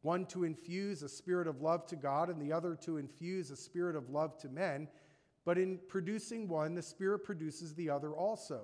one 0.01 0.27
to 0.27 0.43
infuse 0.43 1.05
a 1.05 1.09
spirit 1.09 1.47
of 1.47 1.63
love 1.63 1.87
to 1.87 1.95
God 1.95 2.29
and 2.29 2.43
the 2.43 2.53
other 2.53 2.75
to 2.83 2.97
infuse 2.97 3.53
a 3.53 3.57
spirit 3.57 3.95
of 3.95 4.11
love 4.11 4.37
to 4.39 4.49
men, 4.49 4.89
but 5.45 5.59
in 5.59 5.79
producing 5.87 6.49
one, 6.49 6.75
the 6.75 6.83
Spirit 6.83 7.21
produces 7.21 7.73
the 7.77 7.89
other 7.89 8.17
also. 8.17 8.63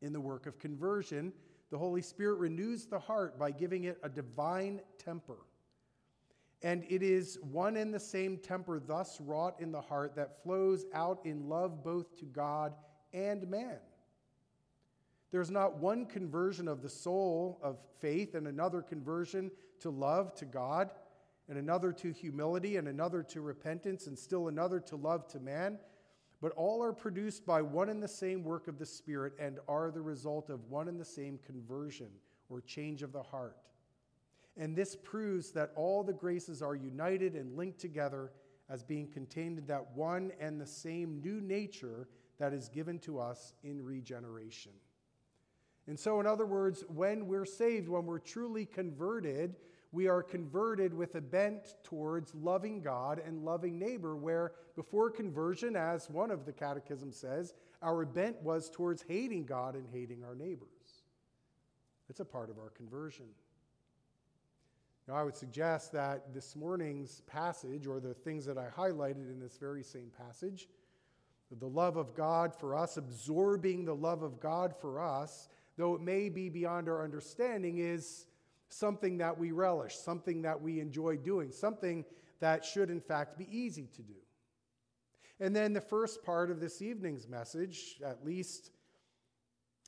In 0.00 0.14
the 0.14 0.20
work 0.22 0.46
of 0.46 0.58
conversion, 0.58 1.34
the 1.70 1.76
Holy 1.76 2.00
Spirit 2.00 2.38
renews 2.38 2.86
the 2.86 2.98
heart 2.98 3.38
by 3.38 3.50
giving 3.50 3.84
it 3.84 3.98
a 4.02 4.08
divine 4.08 4.80
temper. 4.96 5.36
And 6.62 6.82
it 6.88 7.02
is 7.02 7.38
one 7.42 7.76
and 7.76 7.92
the 7.92 8.00
same 8.00 8.38
temper 8.38 8.80
thus 8.80 9.20
wrought 9.20 9.60
in 9.60 9.70
the 9.70 9.82
heart 9.82 10.16
that 10.16 10.42
flows 10.42 10.86
out 10.94 11.20
in 11.26 11.46
love 11.46 11.84
both 11.84 12.16
to 12.20 12.24
God 12.24 12.72
and 13.12 13.46
man. 13.50 13.80
There's 15.30 15.50
not 15.50 15.76
one 15.76 16.06
conversion 16.06 16.66
of 16.66 16.82
the 16.82 16.88
soul 16.88 17.58
of 17.62 17.78
faith 18.00 18.34
and 18.34 18.48
another 18.48 18.82
conversion 18.82 19.50
to 19.80 19.90
love 19.90 20.34
to 20.36 20.44
God, 20.44 20.90
and 21.48 21.58
another 21.58 21.92
to 21.92 22.12
humility, 22.12 22.76
and 22.76 22.88
another 22.88 23.22
to 23.24 23.40
repentance, 23.40 24.06
and 24.06 24.18
still 24.18 24.48
another 24.48 24.80
to 24.80 24.96
love 24.96 25.26
to 25.28 25.40
man. 25.40 25.78
But 26.40 26.52
all 26.52 26.82
are 26.82 26.92
produced 26.92 27.44
by 27.44 27.60
one 27.60 27.88
and 27.88 28.02
the 28.02 28.08
same 28.08 28.44
work 28.44 28.66
of 28.66 28.78
the 28.78 28.86
Spirit 28.86 29.34
and 29.38 29.58
are 29.68 29.90
the 29.90 30.00
result 30.00 30.48
of 30.48 30.70
one 30.70 30.88
and 30.88 30.98
the 30.98 31.04
same 31.04 31.38
conversion 31.44 32.08
or 32.48 32.60
change 32.60 33.02
of 33.02 33.12
the 33.12 33.22
heart. 33.22 33.56
And 34.56 34.74
this 34.74 34.96
proves 34.96 35.50
that 35.52 35.72
all 35.76 36.02
the 36.02 36.12
graces 36.12 36.62
are 36.62 36.74
united 36.74 37.34
and 37.34 37.56
linked 37.56 37.78
together 37.78 38.32
as 38.68 38.82
being 38.82 39.08
contained 39.08 39.58
in 39.58 39.66
that 39.66 39.94
one 39.94 40.32
and 40.40 40.60
the 40.60 40.66
same 40.66 41.20
new 41.20 41.40
nature 41.40 42.08
that 42.38 42.52
is 42.52 42.68
given 42.68 42.98
to 43.00 43.18
us 43.18 43.54
in 43.62 43.84
regeneration. 43.84 44.72
And 45.90 45.98
so, 45.98 46.20
in 46.20 46.26
other 46.26 46.46
words, 46.46 46.84
when 46.86 47.26
we're 47.26 47.44
saved, 47.44 47.88
when 47.88 48.06
we're 48.06 48.20
truly 48.20 48.64
converted, 48.64 49.56
we 49.90 50.06
are 50.06 50.22
converted 50.22 50.94
with 50.94 51.16
a 51.16 51.20
bent 51.20 51.74
towards 51.82 52.32
loving 52.32 52.80
God 52.80 53.20
and 53.26 53.44
loving 53.44 53.76
neighbor, 53.76 54.14
where 54.14 54.52
before 54.76 55.10
conversion, 55.10 55.74
as 55.74 56.08
one 56.08 56.30
of 56.30 56.46
the 56.46 56.52
catechisms 56.52 57.16
says, 57.16 57.54
our 57.82 58.04
bent 58.04 58.40
was 58.40 58.70
towards 58.70 59.04
hating 59.08 59.46
God 59.46 59.74
and 59.74 59.84
hating 59.92 60.22
our 60.22 60.36
neighbors. 60.36 61.02
It's 62.08 62.20
a 62.20 62.24
part 62.24 62.50
of 62.50 62.58
our 62.60 62.70
conversion. 62.70 63.26
Now, 65.08 65.14
I 65.16 65.24
would 65.24 65.34
suggest 65.34 65.90
that 65.90 66.32
this 66.32 66.54
morning's 66.54 67.22
passage, 67.22 67.88
or 67.88 67.98
the 67.98 68.14
things 68.14 68.46
that 68.46 68.58
I 68.58 68.68
highlighted 68.68 69.28
in 69.28 69.40
this 69.40 69.56
very 69.56 69.82
same 69.82 70.12
passage, 70.16 70.68
the 71.58 71.66
love 71.66 71.96
of 71.96 72.14
God 72.14 72.54
for 72.54 72.76
us, 72.76 72.96
absorbing 72.96 73.84
the 73.84 73.96
love 73.96 74.22
of 74.22 74.38
God 74.38 74.72
for 74.80 75.02
us, 75.02 75.48
though 75.80 75.94
it 75.94 76.00
may 76.00 76.28
be 76.28 76.48
beyond 76.48 76.88
our 76.88 77.02
understanding, 77.02 77.78
is 77.78 78.26
something 78.68 79.18
that 79.18 79.36
we 79.36 79.52
relish, 79.52 79.96
something 79.96 80.42
that 80.42 80.60
we 80.60 80.80
enjoy 80.80 81.16
doing, 81.16 81.50
something 81.50 82.04
that 82.40 82.64
should, 82.64 82.90
in 82.90 83.00
fact, 83.00 83.38
be 83.38 83.46
easy 83.50 83.88
to 83.96 84.02
do. 84.02 84.14
And 85.40 85.56
then 85.56 85.72
the 85.72 85.80
first 85.80 86.22
part 86.22 86.50
of 86.50 86.60
this 86.60 86.82
evening's 86.82 87.26
message, 87.26 88.00
at 88.04 88.24
least, 88.24 88.70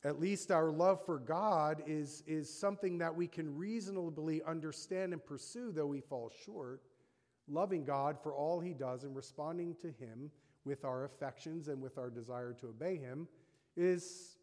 at 0.02 0.18
least 0.18 0.50
our 0.50 0.70
love 0.70 1.04
for 1.04 1.18
God 1.18 1.82
is, 1.86 2.22
is 2.26 2.52
something 2.52 2.98
that 2.98 3.14
we 3.14 3.26
can 3.26 3.54
reasonably 3.56 4.42
understand 4.44 5.12
and 5.12 5.24
pursue, 5.24 5.72
though 5.72 5.86
we 5.86 6.00
fall 6.00 6.32
short. 6.44 6.82
Loving 7.48 7.84
God 7.84 8.16
for 8.22 8.32
all 8.32 8.60
He 8.60 8.72
does 8.72 9.04
and 9.04 9.14
responding 9.14 9.74
to 9.82 9.88
Him 9.88 10.30
with 10.64 10.84
our 10.84 11.04
affections 11.04 11.68
and 11.68 11.82
with 11.82 11.98
our 11.98 12.08
desire 12.08 12.54
to 12.60 12.68
obey 12.68 12.96
Him 12.96 13.28
is 13.76 14.38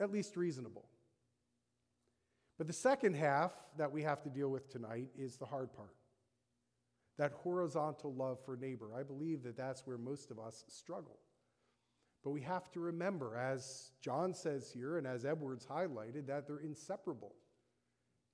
at 0.00 0.10
least 0.10 0.36
reasonable. 0.36 0.86
But 2.58 2.66
the 2.66 2.72
second 2.72 3.14
half 3.14 3.52
that 3.78 3.92
we 3.92 4.02
have 4.02 4.22
to 4.22 4.30
deal 4.30 4.48
with 4.48 4.68
tonight 4.68 5.08
is 5.16 5.36
the 5.36 5.46
hard 5.46 5.72
part 5.72 5.94
that 7.20 7.32
horizontal 7.32 8.14
love 8.14 8.38
for 8.46 8.56
neighbor. 8.56 8.88
I 8.98 9.02
believe 9.02 9.42
that 9.42 9.54
that's 9.54 9.86
where 9.86 9.98
most 9.98 10.30
of 10.30 10.38
us 10.38 10.64
struggle. 10.68 11.18
But 12.24 12.30
we 12.30 12.40
have 12.40 12.70
to 12.72 12.80
remember, 12.80 13.36
as 13.36 13.92
John 14.00 14.32
says 14.32 14.70
here, 14.72 14.96
and 14.96 15.06
as 15.06 15.26
Edwards 15.26 15.66
highlighted, 15.66 16.26
that 16.28 16.46
they're 16.46 16.60
inseparable. 16.60 17.34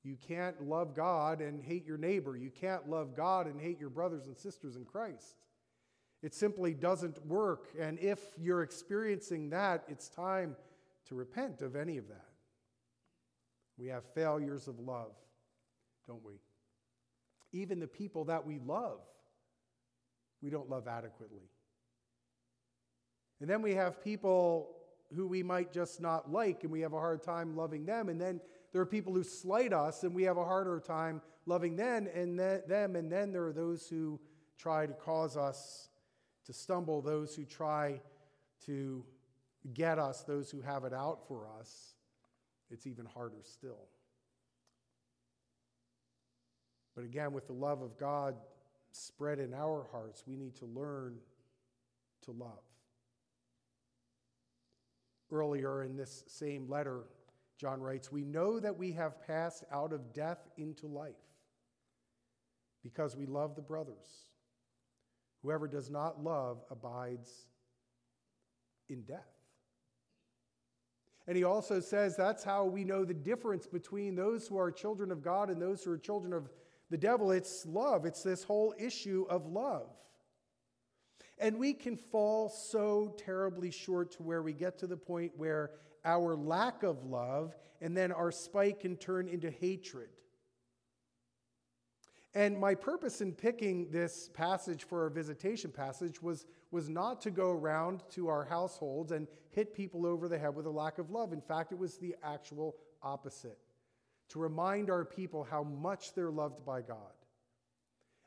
You 0.04 0.16
can't 0.16 0.68
love 0.68 0.94
God 0.94 1.40
and 1.40 1.60
hate 1.60 1.84
your 1.84 1.98
neighbor. 1.98 2.36
You 2.36 2.50
can't 2.50 2.88
love 2.88 3.16
God 3.16 3.48
and 3.48 3.60
hate 3.60 3.80
your 3.80 3.90
brothers 3.90 4.26
and 4.26 4.38
sisters 4.38 4.76
in 4.76 4.84
Christ. 4.84 5.34
It 6.22 6.32
simply 6.32 6.72
doesn't 6.72 7.26
work. 7.26 7.66
And 7.78 7.98
if 7.98 8.20
you're 8.38 8.62
experiencing 8.62 9.50
that, 9.50 9.82
it's 9.88 10.08
time 10.08 10.54
to 11.08 11.14
repent 11.14 11.62
of 11.62 11.76
any 11.76 11.98
of 11.98 12.08
that. 12.08 12.26
We 13.78 13.86
have 13.88 14.04
failures 14.14 14.68
of 14.68 14.78
love, 14.78 15.12
don't 16.06 16.24
we? 16.24 16.40
Even 17.52 17.78
the 17.78 17.86
people 17.86 18.24
that 18.24 18.46
we 18.46 18.58
love, 18.58 19.00
we 20.42 20.50
don't 20.50 20.68
love 20.68 20.88
adequately. 20.88 21.50
And 23.40 23.48
then 23.48 23.62
we 23.62 23.74
have 23.74 24.02
people 24.02 24.76
who 25.14 25.26
we 25.26 25.42
might 25.42 25.72
just 25.72 26.00
not 26.00 26.32
like, 26.32 26.64
and 26.64 26.72
we 26.72 26.80
have 26.80 26.94
a 26.94 26.98
hard 26.98 27.22
time 27.22 27.56
loving 27.56 27.84
them. 27.84 28.08
And 28.08 28.20
then 28.20 28.40
there 28.72 28.80
are 28.82 28.86
people 28.86 29.12
who 29.12 29.22
slight 29.22 29.72
us, 29.72 30.02
and 30.02 30.14
we 30.14 30.24
have 30.24 30.36
a 30.36 30.44
harder 30.44 30.80
time 30.80 31.20
loving 31.44 31.76
them. 31.76 32.08
And 32.12 32.38
them. 32.38 32.96
And 32.96 33.12
then 33.12 33.32
there 33.32 33.46
are 33.46 33.52
those 33.52 33.88
who 33.88 34.18
try 34.58 34.86
to 34.86 34.94
cause 34.94 35.36
us 35.36 35.88
to 36.46 36.52
stumble, 36.52 37.02
those 37.02 37.34
who 37.34 37.44
try 37.44 38.00
to 38.64 39.04
get 39.66 39.98
us, 39.98 40.22
those 40.22 40.50
who 40.50 40.60
have 40.60 40.84
it 40.84 40.92
out 40.92 41.26
for 41.26 41.46
us. 41.58 41.94
It's 42.70 42.86
even 42.86 43.06
harder 43.06 43.42
still. 43.42 43.88
But 46.94 47.04
again, 47.04 47.32
with 47.32 47.46
the 47.46 47.52
love 47.52 47.82
of 47.82 47.98
God 47.98 48.34
spread 48.92 49.38
in 49.38 49.52
our 49.52 49.86
hearts, 49.92 50.24
we 50.26 50.36
need 50.36 50.56
to 50.56 50.64
learn 50.64 51.18
to 52.24 52.32
love. 52.32 52.62
Earlier 55.30 55.82
in 55.82 55.96
this 55.96 56.24
same 56.26 56.68
letter, 56.68 57.04
John 57.58 57.80
writes, 57.80 58.10
We 58.10 58.24
know 58.24 58.60
that 58.60 58.76
we 58.76 58.92
have 58.92 59.26
passed 59.26 59.64
out 59.72 59.92
of 59.92 60.12
death 60.12 60.48
into 60.56 60.86
life 60.86 61.14
because 62.82 63.16
we 63.16 63.26
love 63.26 63.56
the 63.56 63.62
brothers. 63.62 64.26
Whoever 65.42 65.68
does 65.68 65.90
not 65.90 66.22
love 66.22 66.62
abides 66.70 67.46
in 68.88 69.02
death. 69.02 69.35
And 71.26 71.36
he 71.36 71.44
also 71.44 71.80
says 71.80 72.16
that's 72.16 72.44
how 72.44 72.64
we 72.64 72.84
know 72.84 73.04
the 73.04 73.14
difference 73.14 73.66
between 73.66 74.14
those 74.14 74.46
who 74.46 74.58
are 74.58 74.70
children 74.70 75.10
of 75.10 75.22
God 75.22 75.50
and 75.50 75.60
those 75.60 75.82
who 75.82 75.90
are 75.90 75.98
children 75.98 76.32
of 76.32 76.48
the 76.90 76.96
devil. 76.96 77.32
It's 77.32 77.66
love, 77.66 78.04
it's 78.04 78.22
this 78.22 78.44
whole 78.44 78.74
issue 78.78 79.26
of 79.28 79.46
love. 79.46 79.88
And 81.38 81.58
we 81.58 81.74
can 81.74 81.96
fall 81.96 82.48
so 82.48 83.14
terribly 83.18 83.70
short 83.70 84.12
to 84.12 84.22
where 84.22 84.42
we 84.42 84.52
get 84.52 84.78
to 84.78 84.86
the 84.86 84.96
point 84.96 85.32
where 85.36 85.72
our 86.04 86.34
lack 86.34 86.82
of 86.82 87.04
love 87.04 87.54
and 87.80 87.96
then 87.96 88.12
our 88.12 88.30
spite 88.30 88.80
can 88.80 88.96
turn 88.96 89.28
into 89.28 89.50
hatred. 89.50 90.08
And 92.36 92.58
my 92.60 92.74
purpose 92.74 93.22
in 93.22 93.32
picking 93.32 93.90
this 93.90 94.28
passage 94.34 94.84
for 94.84 95.04
our 95.04 95.08
visitation 95.08 95.70
passage 95.70 96.20
was, 96.20 96.44
was 96.70 96.86
not 96.86 97.22
to 97.22 97.30
go 97.30 97.50
around 97.50 98.02
to 98.10 98.28
our 98.28 98.44
households 98.44 99.10
and 99.10 99.26
hit 99.48 99.74
people 99.74 100.04
over 100.04 100.28
the 100.28 100.38
head 100.38 100.54
with 100.54 100.66
a 100.66 100.70
lack 100.70 100.98
of 100.98 101.10
love. 101.10 101.32
In 101.32 101.40
fact, 101.40 101.72
it 101.72 101.78
was 101.78 101.96
the 101.96 102.14
actual 102.22 102.76
opposite 103.02 103.58
to 104.28 104.38
remind 104.38 104.90
our 104.90 105.02
people 105.02 105.44
how 105.50 105.62
much 105.62 106.12
they're 106.12 106.30
loved 106.30 106.62
by 106.62 106.82
God 106.82 107.14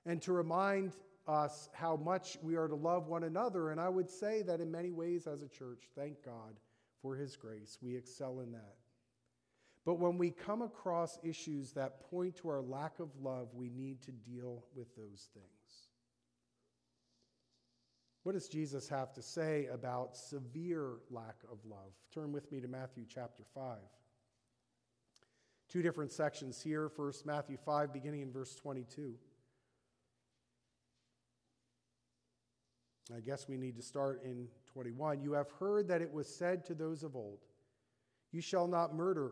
and 0.07 0.19
to 0.23 0.33
remind 0.33 0.95
us 1.27 1.69
how 1.73 1.95
much 1.95 2.35
we 2.41 2.55
are 2.55 2.67
to 2.67 2.75
love 2.75 3.09
one 3.09 3.25
another. 3.25 3.69
And 3.69 3.79
I 3.79 3.89
would 3.89 4.09
say 4.09 4.41
that 4.41 4.59
in 4.59 4.71
many 4.71 4.89
ways, 4.89 5.27
as 5.27 5.43
a 5.43 5.47
church, 5.47 5.83
thank 5.95 6.25
God 6.25 6.59
for 7.03 7.15
His 7.15 7.35
grace, 7.35 7.77
we 7.79 7.95
excel 7.95 8.39
in 8.39 8.53
that. 8.53 8.73
But 9.85 9.95
when 9.95 10.17
we 10.17 10.31
come 10.31 10.61
across 10.61 11.17
issues 11.23 11.71
that 11.73 12.01
point 12.09 12.35
to 12.37 12.49
our 12.49 12.61
lack 12.61 12.99
of 12.99 13.09
love, 13.21 13.49
we 13.53 13.69
need 13.69 14.01
to 14.03 14.11
deal 14.11 14.65
with 14.75 14.95
those 14.95 15.29
things. 15.33 15.89
What 18.23 18.33
does 18.33 18.49
Jesus 18.49 18.89
have 18.89 19.13
to 19.13 19.21
say 19.21 19.67
about 19.71 20.17
severe 20.17 20.97
lack 21.09 21.37
of 21.51 21.57
love? 21.65 21.93
Turn 22.13 22.31
with 22.31 22.51
me 22.51 22.59
to 22.59 22.67
Matthew 22.67 23.05
chapter 23.07 23.43
5. 23.55 23.77
Two 25.69 25.81
different 25.81 26.11
sections 26.11 26.61
here. 26.61 26.89
First, 26.89 27.25
Matthew 27.25 27.57
5, 27.57 27.93
beginning 27.93 28.21
in 28.21 28.31
verse 28.31 28.55
22. 28.55 29.13
I 33.15 33.19
guess 33.21 33.47
we 33.47 33.57
need 33.57 33.75
to 33.77 33.81
start 33.81 34.23
in 34.23 34.47
21. 34.73 35.21
You 35.21 35.33
have 35.33 35.49
heard 35.59 35.87
that 35.87 36.01
it 36.01 36.11
was 36.11 36.27
said 36.27 36.65
to 36.65 36.75
those 36.75 37.03
of 37.03 37.15
old, 37.15 37.39
You 38.31 38.41
shall 38.41 38.67
not 38.67 38.93
murder, 38.93 39.31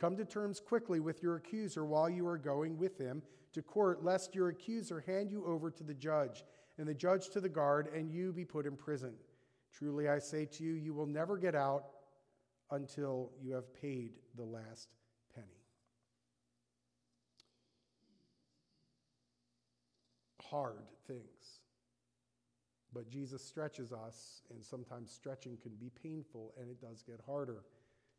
Come 0.00 0.16
to 0.16 0.24
terms 0.24 0.60
quickly 0.60 0.98
with 0.98 1.22
your 1.22 1.36
accuser 1.36 1.84
while 1.84 2.08
you 2.08 2.26
are 2.26 2.38
going 2.38 2.78
with 2.78 2.96
him 2.96 3.22
to 3.52 3.60
court, 3.60 4.02
lest 4.02 4.34
your 4.34 4.48
accuser 4.48 5.04
hand 5.06 5.30
you 5.30 5.44
over 5.44 5.70
to 5.70 5.84
the 5.84 5.92
judge, 5.92 6.42
and 6.78 6.88
the 6.88 6.94
judge 6.94 7.28
to 7.30 7.40
the 7.40 7.50
guard, 7.50 7.88
and 7.94 8.10
you 8.10 8.32
be 8.32 8.46
put 8.46 8.64
in 8.64 8.76
prison. 8.76 9.12
Truly 9.74 10.08
I 10.08 10.18
say 10.18 10.46
to 10.46 10.64
you, 10.64 10.72
you 10.72 10.94
will 10.94 11.06
never 11.06 11.36
get 11.36 11.54
out 11.54 11.84
until 12.70 13.30
you 13.42 13.52
have 13.52 13.74
paid 13.74 14.12
the 14.36 14.44
last 14.44 14.88
penny. 15.34 15.46
Hard 20.48 20.88
things. 21.06 21.60
But 22.94 23.10
Jesus 23.10 23.44
stretches 23.44 23.92
us, 23.92 24.40
and 24.50 24.64
sometimes 24.64 25.12
stretching 25.12 25.58
can 25.62 25.72
be 25.78 25.90
painful, 26.02 26.54
and 26.58 26.70
it 26.70 26.80
does 26.80 27.02
get 27.02 27.20
harder. 27.26 27.64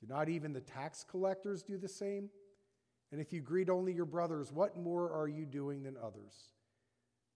Do 0.00 0.06
not 0.12 0.28
even 0.28 0.52
the 0.52 0.60
tax 0.60 1.04
collectors 1.08 1.62
do 1.62 1.76
the 1.76 1.88
same? 1.88 2.30
And 3.12 3.20
if 3.20 3.32
you 3.32 3.40
greet 3.40 3.68
only 3.68 3.92
your 3.92 4.04
brothers, 4.04 4.52
what 4.52 4.76
more 4.76 5.12
are 5.12 5.28
you 5.28 5.44
doing 5.44 5.82
than 5.82 5.96
others? 6.02 6.52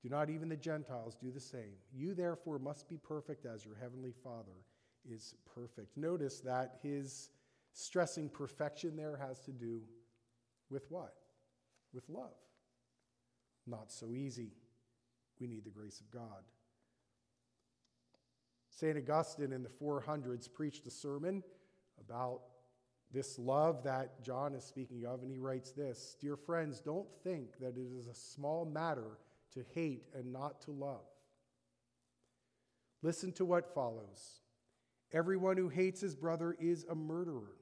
Do 0.02 0.08
not 0.08 0.30
even 0.30 0.48
the 0.48 0.56
Gentiles 0.56 1.16
do 1.16 1.30
the 1.30 1.40
same? 1.40 1.74
You 1.92 2.14
therefore 2.14 2.58
must 2.58 2.88
be 2.88 2.96
perfect 2.96 3.46
as 3.46 3.64
your 3.64 3.74
heavenly 3.74 4.12
Father 4.22 4.64
is 5.08 5.34
perfect. 5.54 5.96
Notice 5.96 6.40
that 6.40 6.78
his 6.82 7.30
stressing 7.72 8.28
perfection 8.28 8.96
there 8.96 9.16
has 9.16 9.40
to 9.40 9.50
do 9.50 9.82
with 10.70 10.86
what? 10.90 11.14
With 11.92 12.08
love. 12.08 12.36
Not 13.66 13.90
so 13.90 14.14
easy. 14.14 14.52
We 15.40 15.46
need 15.46 15.64
the 15.64 15.70
grace 15.70 16.00
of 16.00 16.10
God. 16.10 16.44
St. 18.70 18.96
Augustine 18.96 19.52
in 19.52 19.62
the 19.62 19.68
400s 19.68 20.52
preached 20.52 20.86
a 20.86 20.90
sermon 20.90 21.42
about 22.00 22.42
this 23.12 23.38
love 23.38 23.84
that 23.84 24.22
John 24.22 24.54
is 24.54 24.64
speaking 24.64 25.06
of, 25.06 25.22
and 25.22 25.30
he 25.30 25.38
writes 25.38 25.70
this 25.72 26.16
Dear 26.20 26.36
friends, 26.36 26.80
don't 26.80 27.08
think 27.22 27.58
that 27.60 27.76
it 27.76 27.88
is 27.98 28.06
a 28.06 28.14
small 28.14 28.64
matter 28.64 29.18
to 29.54 29.64
hate 29.74 30.04
and 30.14 30.32
not 30.32 30.60
to 30.62 30.72
love. 30.72 31.06
Listen 33.02 33.32
to 33.32 33.44
what 33.44 33.74
follows. 33.74 34.40
Everyone 35.12 35.56
who 35.56 35.68
hates 35.68 36.00
his 36.00 36.16
brother 36.16 36.56
is 36.58 36.84
a 36.90 36.94
murderer. 36.94 37.52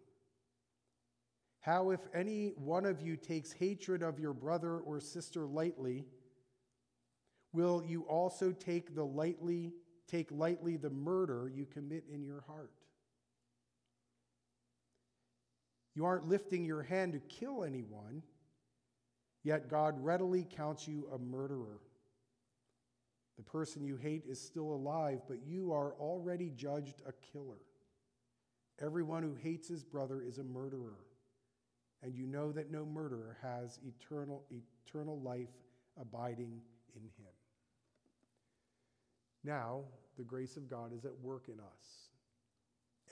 How, 1.60 1.90
if 1.90 2.00
any 2.14 2.54
one 2.56 2.86
of 2.86 3.02
you 3.02 3.16
takes 3.16 3.52
hatred 3.52 4.02
of 4.02 4.18
your 4.18 4.32
brother 4.32 4.78
or 4.78 5.00
sister 5.00 5.46
lightly, 5.46 6.06
will 7.52 7.84
you 7.86 8.02
also 8.02 8.52
take 8.52 8.94
the 8.94 9.04
lightly 9.04 9.72
take 10.08 10.30
lightly 10.30 10.76
the 10.76 10.90
murder 10.90 11.50
you 11.54 11.64
commit 11.64 12.04
in 12.12 12.22
your 12.22 12.42
heart? 12.46 12.81
You 15.94 16.04
aren't 16.06 16.28
lifting 16.28 16.64
your 16.64 16.82
hand 16.82 17.12
to 17.12 17.18
kill 17.20 17.64
anyone, 17.64 18.22
yet 19.42 19.68
God 19.68 20.02
readily 20.02 20.46
counts 20.48 20.88
you 20.88 21.08
a 21.12 21.18
murderer. 21.18 21.80
The 23.36 23.42
person 23.42 23.84
you 23.84 23.96
hate 23.96 24.24
is 24.28 24.40
still 24.40 24.72
alive, 24.72 25.20
but 25.28 25.38
you 25.46 25.72
are 25.72 25.94
already 25.94 26.50
judged 26.50 27.02
a 27.06 27.12
killer. 27.32 27.60
Everyone 28.80 29.22
who 29.22 29.34
hates 29.34 29.68
his 29.68 29.84
brother 29.84 30.22
is 30.22 30.38
a 30.38 30.44
murderer. 30.44 30.98
and 32.02 32.16
you 32.16 32.26
know 32.26 32.50
that 32.52 32.70
no 32.70 32.84
murderer 32.84 33.38
has 33.42 33.78
eternal, 33.86 34.44
eternal 34.50 35.20
life 35.20 35.50
abiding 36.00 36.60
in 36.96 37.02
him. 37.02 37.32
Now, 39.44 39.82
the 40.16 40.24
grace 40.24 40.56
of 40.56 40.68
God 40.68 40.92
is 40.92 41.04
at 41.04 41.18
work 41.20 41.48
in 41.48 41.60
us. 41.60 42.11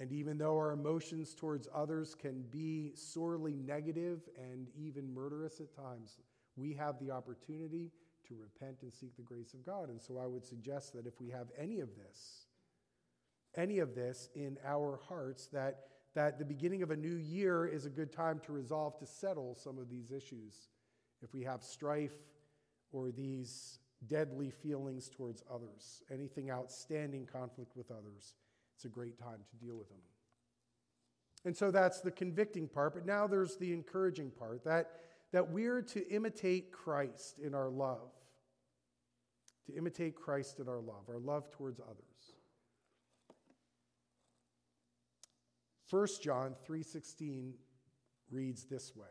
And 0.00 0.10
even 0.12 0.38
though 0.38 0.56
our 0.56 0.72
emotions 0.72 1.34
towards 1.34 1.68
others 1.74 2.14
can 2.14 2.42
be 2.50 2.92
sorely 2.94 3.54
negative 3.54 4.22
and 4.38 4.66
even 4.74 5.12
murderous 5.12 5.60
at 5.60 5.76
times, 5.76 6.16
we 6.56 6.72
have 6.72 6.98
the 6.98 7.10
opportunity 7.10 7.92
to 8.26 8.34
repent 8.34 8.78
and 8.80 8.90
seek 8.90 9.14
the 9.16 9.22
grace 9.22 9.52
of 9.52 9.64
God. 9.64 9.90
And 9.90 10.00
so 10.00 10.18
I 10.18 10.26
would 10.26 10.44
suggest 10.44 10.94
that 10.94 11.06
if 11.06 11.20
we 11.20 11.28
have 11.28 11.48
any 11.58 11.80
of 11.80 11.90
this, 11.96 12.46
any 13.56 13.80
of 13.80 13.94
this 13.94 14.30
in 14.34 14.56
our 14.66 15.00
hearts, 15.06 15.48
that, 15.48 15.80
that 16.14 16.38
the 16.38 16.46
beginning 16.46 16.82
of 16.82 16.90
a 16.90 16.96
new 16.96 17.16
year 17.16 17.66
is 17.66 17.84
a 17.84 17.90
good 17.90 18.10
time 18.10 18.40
to 18.46 18.52
resolve 18.52 18.98
to 19.00 19.06
settle 19.06 19.54
some 19.54 19.76
of 19.76 19.90
these 19.90 20.12
issues. 20.12 20.70
If 21.20 21.34
we 21.34 21.42
have 21.42 21.62
strife 21.62 22.16
or 22.90 23.10
these 23.10 23.80
deadly 24.06 24.50
feelings 24.50 25.10
towards 25.10 25.42
others, 25.52 26.02
anything 26.10 26.50
outstanding 26.50 27.26
conflict 27.30 27.76
with 27.76 27.90
others, 27.90 28.34
it's 28.80 28.86
a 28.86 28.88
great 28.88 29.18
time 29.18 29.40
to 29.50 29.56
deal 29.62 29.76
with 29.76 29.90
them. 29.90 29.98
And 31.44 31.54
so 31.54 31.70
that's 31.70 32.00
the 32.00 32.10
convicting 32.10 32.66
part, 32.66 32.94
but 32.94 33.04
now 33.04 33.26
there's 33.26 33.58
the 33.58 33.74
encouraging 33.74 34.30
part 34.30 34.64
that, 34.64 34.92
that 35.32 35.50
we're 35.50 35.82
to 35.82 36.08
imitate 36.08 36.72
Christ 36.72 37.38
in 37.40 37.54
our 37.54 37.68
love. 37.68 38.10
To 39.66 39.76
imitate 39.76 40.16
Christ 40.16 40.60
in 40.60 40.68
our 40.68 40.80
love, 40.80 41.10
our 41.10 41.18
love 41.18 41.50
towards 41.50 41.78
others. 41.78 42.36
1 45.90 46.06
John 46.22 46.54
3:16 46.66 47.52
reads 48.30 48.64
this 48.64 48.96
way. 48.96 49.08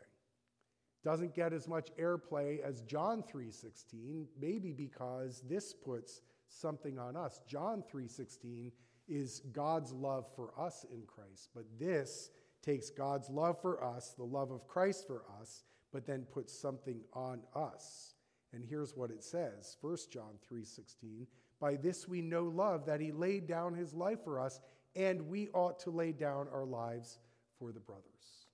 Doesn't 1.04 1.36
get 1.36 1.52
as 1.52 1.68
much 1.68 1.94
airplay 1.96 2.58
as 2.58 2.82
John 2.82 3.22
3:16, 3.22 4.26
maybe 4.36 4.72
because 4.72 5.42
this 5.42 5.72
puts 5.72 6.22
something 6.48 6.98
on 6.98 7.14
us. 7.14 7.40
John 7.46 7.84
3:16 7.84 8.72
is 9.10 9.42
God's 9.52 9.92
love 9.92 10.26
for 10.34 10.52
us 10.58 10.86
in 10.90 11.02
Christ, 11.06 11.50
but 11.54 11.64
this 11.78 12.30
takes 12.62 12.88
God's 12.88 13.28
love 13.28 13.60
for 13.60 13.82
us, 13.82 14.14
the 14.16 14.24
love 14.24 14.50
of 14.50 14.66
Christ 14.68 15.06
for 15.06 15.24
us, 15.40 15.64
but 15.92 16.06
then 16.06 16.26
puts 16.30 16.56
something 16.56 17.00
on 17.12 17.40
us. 17.54 18.14
And 18.52 18.64
here's 18.64 18.96
what 18.96 19.10
it 19.10 19.22
says, 19.22 19.76
1 19.80 20.10
John 20.10 20.38
3:16, 20.42 21.26
"By 21.58 21.76
this 21.76 22.08
we 22.08 22.22
know 22.22 22.44
love 22.44 22.86
that 22.86 23.00
he 23.00 23.12
laid 23.12 23.46
down 23.46 23.74
his 23.74 23.92
life 23.94 24.22
for 24.22 24.38
us, 24.38 24.60
and 24.94 25.28
we 25.28 25.50
ought 25.50 25.78
to 25.80 25.90
lay 25.90 26.12
down 26.12 26.48
our 26.48 26.64
lives 26.64 27.18
for 27.58 27.72
the 27.72 27.80
brothers. 27.80 28.46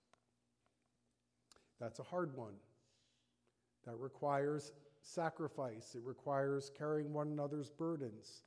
That's 1.79 1.99
a 1.99 2.05
hard 2.05 2.37
one. 2.37 2.55
That 3.85 3.97
requires 3.97 4.73
sacrifice, 5.01 5.95
it 5.95 6.03
requires 6.03 6.71
carrying 6.71 7.13
one 7.13 7.29
another's 7.29 7.71
burdens. 7.71 8.43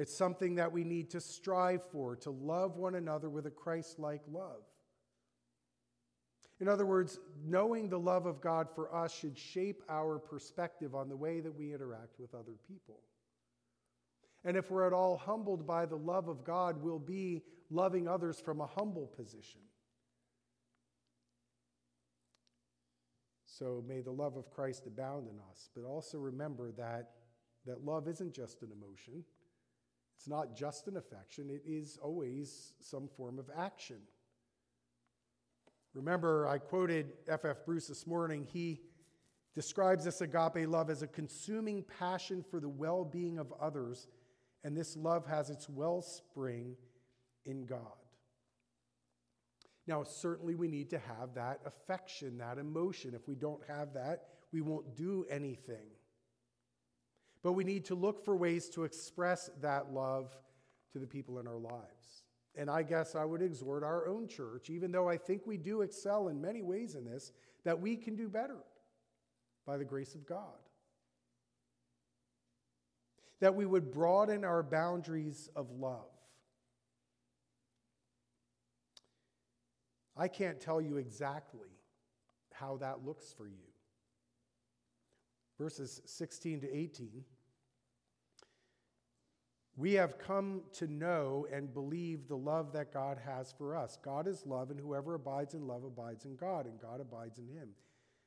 It's 0.00 0.16
something 0.16 0.54
that 0.54 0.72
we 0.72 0.82
need 0.82 1.10
to 1.10 1.20
strive 1.20 1.84
for, 1.92 2.16
to 2.16 2.30
love 2.30 2.78
one 2.78 2.94
another 2.94 3.28
with 3.28 3.44
a 3.44 3.50
Christ 3.50 3.98
like 3.98 4.22
love. 4.32 4.62
In 6.58 6.68
other 6.68 6.86
words, 6.86 7.18
knowing 7.44 7.90
the 7.90 7.98
love 7.98 8.24
of 8.24 8.40
God 8.40 8.68
for 8.74 8.94
us 8.94 9.14
should 9.14 9.36
shape 9.36 9.82
our 9.90 10.18
perspective 10.18 10.94
on 10.94 11.10
the 11.10 11.16
way 11.16 11.40
that 11.40 11.54
we 11.54 11.74
interact 11.74 12.18
with 12.18 12.34
other 12.34 12.54
people. 12.66 13.00
And 14.42 14.56
if 14.56 14.70
we're 14.70 14.86
at 14.86 14.94
all 14.94 15.18
humbled 15.18 15.66
by 15.66 15.84
the 15.84 15.98
love 15.98 16.28
of 16.28 16.44
God, 16.44 16.82
we'll 16.82 16.98
be 16.98 17.42
loving 17.68 18.08
others 18.08 18.40
from 18.40 18.62
a 18.62 18.66
humble 18.66 19.06
position. 19.06 19.60
So 23.44 23.84
may 23.86 24.00
the 24.00 24.12
love 24.12 24.38
of 24.38 24.50
Christ 24.50 24.86
abound 24.86 25.28
in 25.28 25.36
us. 25.50 25.68
But 25.76 25.84
also 25.84 26.16
remember 26.16 26.72
that, 26.78 27.10
that 27.66 27.84
love 27.84 28.08
isn't 28.08 28.32
just 28.32 28.62
an 28.62 28.70
emotion, 28.72 29.24
it's 30.20 30.28
not 30.28 30.54
just 30.54 30.86
an 30.86 30.98
affection, 30.98 31.48
it 31.48 31.62
is 31.66 31.98
always 32.02 32.74
some 32.78 33.08
form 33.16 33.38
of 33.38 33.48
action. 33.56 33.96
Remember, 35.94 36.46
I 36.46 36.58
quoted 36.58 37.14
F.F. 37.26 37.56
F. 37.56 37.64
Bruce 37.64 37.86
this 37.86 38.06
morning. 38.06 38.46
He 38.52 38.82
describes 39.54 40.04
this 40.04 40.20
agape 40.20 40.68
love 40.68 40.90
as 40.90 41.00
a 41.00 41.06
consuming 41.06 41.82
passion 41.98 42.44
for 42.50 42.60
the 42.60 42.68
well 42.68 43.02
being 43.02 43.38
of 43.38 43.50
others 43.58 44.08
and 44.62 44.76
this 44.76 44.94
love 44.94 45.24
has 45.26 45.48
its 45.48 45.70
wellspring 45.70 46.76
in 47.46 47.64
God. 47.64 47.80
Now, 49.86 50.04
certainly 50.04 50.54
we 50.54 50.68
need 50.68 50.90
to 50.90 50.98
have 50.98 51.32
that 51.36 51.60
affection, 51.64 52.36
that 52.36 52.58
emotion. 52.58 53.14
If 53.14 53.26
we 53.26 53.36
don't 53.36 53.62
have 53.66 53.94
that, 53.94 54.24
we 54.52 54.60
won't 54.60 54.96
do 54.96 55.24
anything. 55.30 55.86
But 57.42 57.52
we 57.52 57.64
need 57.64 57.84
to 57.86 57.94
look 57.94 58.24
for 58.24 58.36
ways 58.36 58.68
to 58.70 58.84
express 58.84 59.50
that 59.60 59.92
love 59.92 60.30
to 60.92 60.98
the 60.98 61.06
people 61.06 61.38
in 61.38 61.46
our 61.46 61.58
lives. 61.58 62.24
And 62.56 62.68
I 62.68 62.82
guess 62.82 63.14
I 63.14 63.24
would 63.24 63.42
exhort 63.42 63.82
our 63.82 64.06
own 64.06 64.28
church, 64.28 64.70
even 64.70 64.92
though 64.92 65.08
I 65.08 65.16
think 65.16 65.46
we 65.46 65.56
do 65.56 65.82
excel 65.82 66.28
in 66.28 66.40
many 66.40 66.62
ways 66.62 66.94
in 66.94 67.04
this, 67.04 67.32
that 67.64 67.80
we 67.80 67.96
can 67.96 68.16
do 68.16 68.28
better 68.28 68.58
by 69.66 69.76
the 69.76 69.84
grace 69.84 70.14
of 70.14 70.26
God 70.26 70.58
that 73.40 73.54
we 73.54 73.66
would 73.66 73.90
broaden 73.90 74.44
our 74.44 74.62
boundaries 74.62 75.48
of 75.56 75.70
love. 75.70 76.06
I 80.16 80.28
can't 80.28 80.60
tell 80.60 80.80
you 80.80 80.98
exactly 80.98 81.70
how 82.52 82.76
that 82.78 83.04
looks 83.04 83.32
for 83.32 83.46
you. 83.46 83.69
Verses 85.60 86.00
16 86.06 86.62
to 86.62 86.74
18. 86.74 87.22
We 89.76 89.92
have 89.92 90.18
come 90.18 90.62
to 90.72 90.86
know 90.86 91.46
and 91.52 91.74
believe 91.74 92.28
the 92.28 92.36
love 92.36 92.72
that 92.72 92.94
God 92.94 93.18
has 93.22 93.52
for 93.52 93.76
us. 93.76 93.98
God 94.02 94.26
is 94.26 94.46
love, 94.46 94.70
and 94.70 94.80
whoever 94.80 95.14
abides 95.14 95.52
in 95.52 95.66
love 95.66 95.84
abides 95.84 96.24
in 96.24 96.34
God, 96.34 96.64
and 96.64 96.80
God 96.80 97.02
abides 97.02 97.38
in 97.38 97.46
him. 97.46 97.68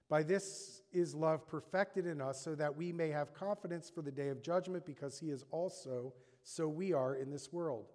By 0.09 0.21
this 0.21 0.83
is 0.91 1.15
love 1.15 1.47
perfected 1.47 2.05
in 2.05 2.21
us, 2.21 2.39
so 2.39 2.53
that 2.53 2.77
we 2.77 2.91
may 2.91 3.09
have 3.09 3.33
confidence 3.33 3.89
for 3.89 4.03
the 4.03 4.11
day 4.11 4.29
of 4.29 4.43
judgment, 4.43 4.85
because 4.85 5.19
he 5.19 5.31
is 5.31 5.43
also, 5.49 6.13
so 6.43 6.67
we 6.67 6.93
are 6.93 7.15
in 7.15 7.31
this 7.31 7.51
world. 7.51 7.87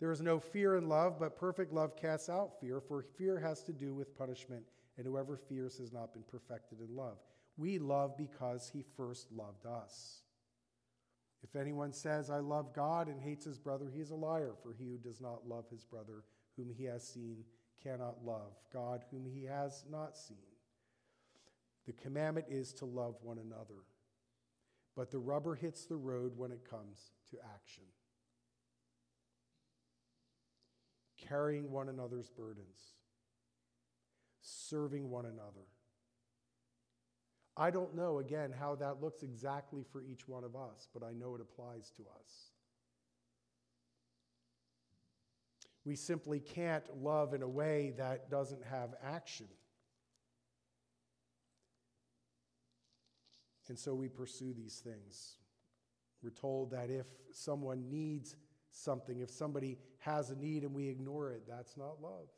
There 0.00 0.12
is 0.12 0.22
no 0.22 0.40
fear 0.40 0.76
in 0.76 0.88
love, 0.88 1.20
but 1.20 1.36
perfect 1.36 1.74
love 1.74 1.94
casts 1.94 2.30
out 2.30 2.58
fear, 2.58 2.80
for 2.80 3.02
fear 3.18 3.38
has 3.38 3.62
to 3.64 3.74
do 3.74 3.92
with 3.92 4.16
punishment, 4.16 4.64
and 4.96 5.06
whoever 5.06 5.36
fears 5.36 5.76
has 5.76 5.92
not 5.92 6.14
been 6.14 6.24
perfected 6.26 6.80
in 6.80 6.96
love. 6.96 7.18
We 7.56 7.78
love 7.78 8.16
because 8.16 8.70
he 8.72 8.84
first 8.96 9.30
loved 9.30 9.66
us. 9.66 10.22
If 11.42 11.56
anyone 11.56 11.92
says, 11.92 12.30
I 12.30 12.38
love 12.38 12.74
God 12.74 13.08
and 13.08 13.20
hates 13.20 13.44
his 13.44 13.58
brother, 13.58 13.90
he 13.92 14.00
is 14.00 14.10
a 14.10 14.14
liar, 14.16 14.52
for 14.62 14.72
he 14.72 14.86
who 14.86 14.98
does 14.98 15.20
not 15.20 15.46
love 15.46 15.64
his 15.70 15.84
brother 15.84 16.24
whom 16.56 16.70
he 16.70 16.84
has 16.84 17.06
seen 17.06 17.44
cannot 17.82 18.24
love 18.24 18.52
God 18.72 19.04
whom 19.10 19.26
he 19.26 19.44
has 19.44 19.84
not 19.90 20.16
seen. 20.16 20.36
The 21.86 21.92
commandment 21.92 22.46
is 22.48 22.72
to 22.74 22.84
love 22.84 23.16
one 23.22 23.38
another. 23.38 23.82
But 24.94 25.10
the 25.10 25.18
rubber 25.18 25.54
hits 25.54 25.86
the 25.86 25.96
road 25.96 26.32
when 26.36 26.52
it 26.52 26.68
comes 26.68 27.10
to 27.30 27.38
action. 27.54 27.84
Carrying 31.16 31.70
one 31.70 31.88
another's 31.88 32.28
burdens, 32.28 32.96
serving 34.42 35.08
one 35.08 35.24
another. 35.24 35.66
I 37.56 37.70
don't 37.70 37.94
know, 37.94 38.18
again, 38.18 38.52
how 38.58 38.76
that 38.76 39.02
looks 39.02 39.22
exactly 39.22 39.84
for 39.92 40.02
each 40.02 40.26
one 40.26 40.44
of 40.44 40.56
us, 40.56 40.88
but 40.94 41.02
I 41.02 41.12
know 41.12 41.34
it 41.34 41.40
applies 41.40 41.90
to 41.96 42.02
us. 42.02 42.50
We 45.84 45.96
simply 45.96 46.40
can't 46.40 46.84
love 47.02 47.34
in 47.34 47.42
a 47.42 47.48
way 47.48 47.92
that 47.98 48.30
doesn't 48.30 48.64
have 48.64 48.94
action. 49.04 49.48
And 53.68 53.78
so 53.78 53.94
we 53.94 54.08
pursue 54.08 54.52
these 54.54 54.80
things. 54.84 55.36
We're 56.22 56.30
told 56.30 56.70
that 56.70 56.88
if 56.90 57.06
someone 57.32 57.90
needs 57.90 58.36
something, 58.70 59.20
if 59.20 59.30
somebody 59.30 59.78
has 59.98 60.30
a 60.30 60.36
need 60.36 60.62
and 60.62 60.74
we 60.74 60.88
ignore 60.88 61.30
it, 61.30 61.42
that's 61.48 61.76
not 61.76 62.00
love. 62.00 62.28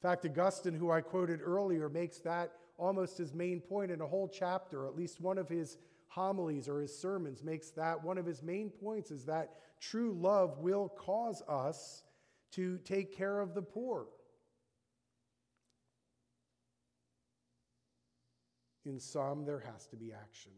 In 0.00 0.08
fact, 0.08 0.24
Augustine, 0.26 0.74
who 0.74 0.90
I 0.90 1.00
quoted 1.00 1.40
earlier, 1.42 1.88
makes 1.88 2.18
that 2.18 2.52
almost 2.78 3.18
his 3.18 3.34
main 3.34 3.60
point 3.60 3.90
in 3.90 4.00
a 4.00 4.06
whole 4.06 4.28
chapter, 4.28 4.86
at 4.86 4.96
least 4.96 5.20
one 5.20 5.36
of 5.36 5.48
his 5.48 5.76
homilies 6.06 6.68
or 6.68 6.80
his 6.80 6.96
sermons 6.96 7.44
makes 7.44 7.70
that 7.70 8.02
one 8.02 8.16
of 8.16 8.24
his 8.24 8.42
main 8.42 8.70
points 8.70 9.10
is 9.10 9.24
that 9.26 9.50
true 9.80 10.16
love 10.18 10.58
will 10.58 10.88
cause 10.88 11.42
us 11.48 12.02
to 12.52 12.78
take 12.78 13.14
care 13.14 13.40
of 13.40 13.54
the 13.54 13.62
poor. 13.62 14.06
In 18.86 18.98
some, 18.98 19.44
there 19.44 19.58
has 19.58 19.86
to 19.88 19.96
be 19.96 20.12
action. 20.12 20.52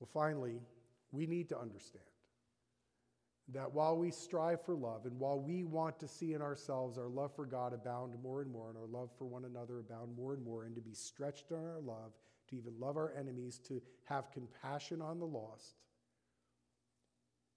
Well, 0.00 0.08
finally, 0.12 0.60
we 1.12 1.26
need 1.26 1.48
to 1.50 1.58
understand 1.58 2.04
that 3.52 3.72
while 3.72 3.96
we 3.96 4.10
strive 4.10 4.64
for 4.64 4.74
love 4.74 5.04
and 5.04 5.18
while 5.18 5.38
we 5.38 5.64
want 5.64 5.98
to 6.00 6.08
see 6.08 6.32
in 6.32 6.40
ourselves 6.40 6.96
our 6.96 7.08
love 7.08 7.34
for 7.34 7.44
God 7.44 7.74
abound 7.74 8.14
more 8.22 8.40
and 8.40 8.50
more 8.50 8.70
and 8.70 8.78
our 8.78 8.86
love 8.86 9.10
for 9.18 9.26
one 9.26 9.44
another 9.44 9.80
abound 9.80 10.16
more 10.16 10.32
and 10.32 10.42
more 10.42 10.64
and 10.64 10.74
to 10.74 10.80
be 10.80 10.94
stretched 10.94 11.50
in 11.50 11.58
our 11.58 11.80
love, 11.80 12.12
to 12.48 12.56
even 12.56 12.72
love 12.78 12.96
our 12.96 13.12
enemies, 13.18 13.60
to 13.68 13.82
have 14.04 14.30
compassion 14.30 15.02
on 15.02 15.18
the 15.18 15.26
lost, 15.26 15.74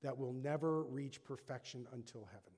that 0.04 0.18
will 0.18 0.34
never 0.34 0.84
reach 0.84 1.24
perfection 1.24 1.88
until 1.94 2.26
heaven. 2.26 2.54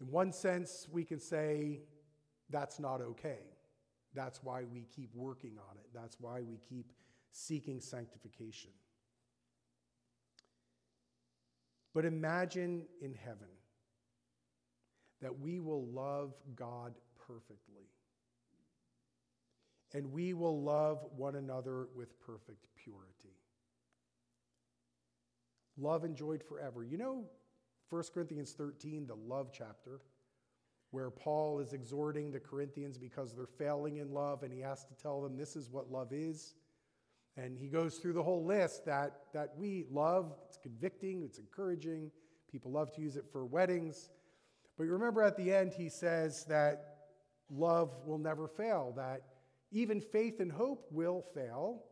In 0.00 0.10
one 0.10 0.32
sense, 0.32 0.88
we 0.90 1.04
can 1.04 1.20
say 1.20 1.82
that's 2.50 2.80
not 2.80 3.00
okay. 3.00 3.38
That's 4.14 4.42
why 4.42 4.64
we 4.64 4.86
keep 4.94 5.14
working 5.14 5.56
on 5.70 5.76
it. 5.76 5.86
That's 5.94 6.16
why 6.20 6.40
we 6.42 6.58
keep 6.68 6.92
seeking 7.30 7.80
sanctification. 7.80 8.70
But 11.94 12.04
imagine 12.04 12.86
in 13.00 13.14
heaven 13.14 13.48
that 15.20 15.38
we 15.38 15.60
will 15.60 15.86
love 15.86 16.34
God 16.56 16.94
perfectly. 17.26 17.88
And 19.94 20.10
we 20.12 20.32
will 20.32 20.62
love 20.62 21.04
one 21.16 21.36
another 21.36 21.88
with 21.94 22.18
perfect 22.20 22.66
purity. 22.82 23.36
Love 25.76 26.04
enjoyed 26.04 26.42
forever. 26.42 26.82
You 26.82 26.98
know, 26.98 27.24
1 27.90 28.02
Corinthians 28.14 28.52
13, 28.52 29.06
the 29.06 29.14
love 29.14 29.50
chapter, 29.52 30.00
where 30.90 31.10
Paul 31.10 31.60
is 31.60 31.72
exhorting 31.72 32.30
the 32.30 32.40
Corinthians 32.40 32.96
because 32.96 33.34
they're 33.34 33.46
failing 33.46 33.98
in 33.98 34.12
love, 34.12 34.42
and 34.42 34.52
he 34.52 34.60
has 34.60 34.84
to 34.86 34.94
tell 34.94 35.20
them 35.20 35.36
this 35.36 35.56
is 35.56 35.70
what 35.70 35.90
love 35.90 36.12
is. 36.12 36.54
And 37.36 37.56
he 37.56 37.68
goes 37.68 37.96
through 37.96 38.12
the 38.12 38.22
whole 38.22 38.44
list 38.44 38.84
that, 38.84 39.20
that 39.32 39.50
we 39.56 39.86
love. 39.90 40.32
It's 40.46 40.58
convicting, 40.58 41.22
it's 41.22 41.38
encouraging. 41.38 42.10
People 42.50 42.70
love 42.70 42.92
to 42.94 43.00
use 43.00 43.16
it 43.16 43.24
for 43.32 43.46
weddings. 43.46 44.10
But 44.76 44.84
remember 44.84 45.22
at 45.22 45.36
the 45.36 45.52
end, 45.52 45.72
he 45.72 45.88
says 45.88 46.44
that 46.46 46.96
love 47.50 47.90
will 48.04 48.18
never 48.18 48.48
fail, 48.48 48.92
that 48.96 49.22
even 49.70 50.00
faith 50.00 50.40
and 50.40 50.52
hope 50.52 50.86
will 50.90 51.24
fail 51.34 51.84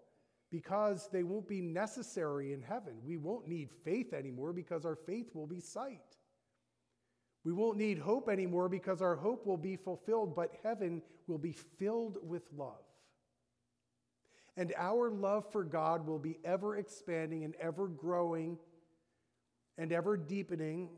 because 0.50 1.08
they 1.12 1.22
won't 1.22 1.48
be 1.48 1.62
necessary 1.62 2.52
in 2.52 2.60
heaven. 2.60 2.94
We 3.04 3.16
won't 3.16 3.48
need 3.48 3.70
faith 3.84 4.12
anymore 4.12 4.52
because 4.52 4.84
our 4.84 4.96
faith 4.96 5.30
will 5.34 5.46
be 5.46 5.60
sight. 5.60 6.16
We 7.44 7.52
won't 7.52 7.78
need 7.78 7.98
hope 7.98 8.28
anymore 8.28 8.68
because 8.68 9.00
our 9.00 9.16
hope 9.16 9.46
will 9.46 9.56
be 9.56 9.76
fulfilled, 9.76 10.36
but 10.36 10.52
heaven 10.62 11.00
will 11.26 11.38
be 11.38 11.52
filled 11.78 12.18
with 12.22 12.42
love. 12.54 12.82
And 14.56 14.74
our 14.76 15.10
love 15.10 15.50
for 15.52 15.64
God 15.64 16.06
will 16.06 16.18
be 16.18 16.38
ever 16.44 16.76
expanding 16.76 17.44
and 17.44 17.54
ever 17.60 17.86
growing 17.88 18.58
and 19.78 19.92
ever 19.92 20.16
deepening. 20.16 20.90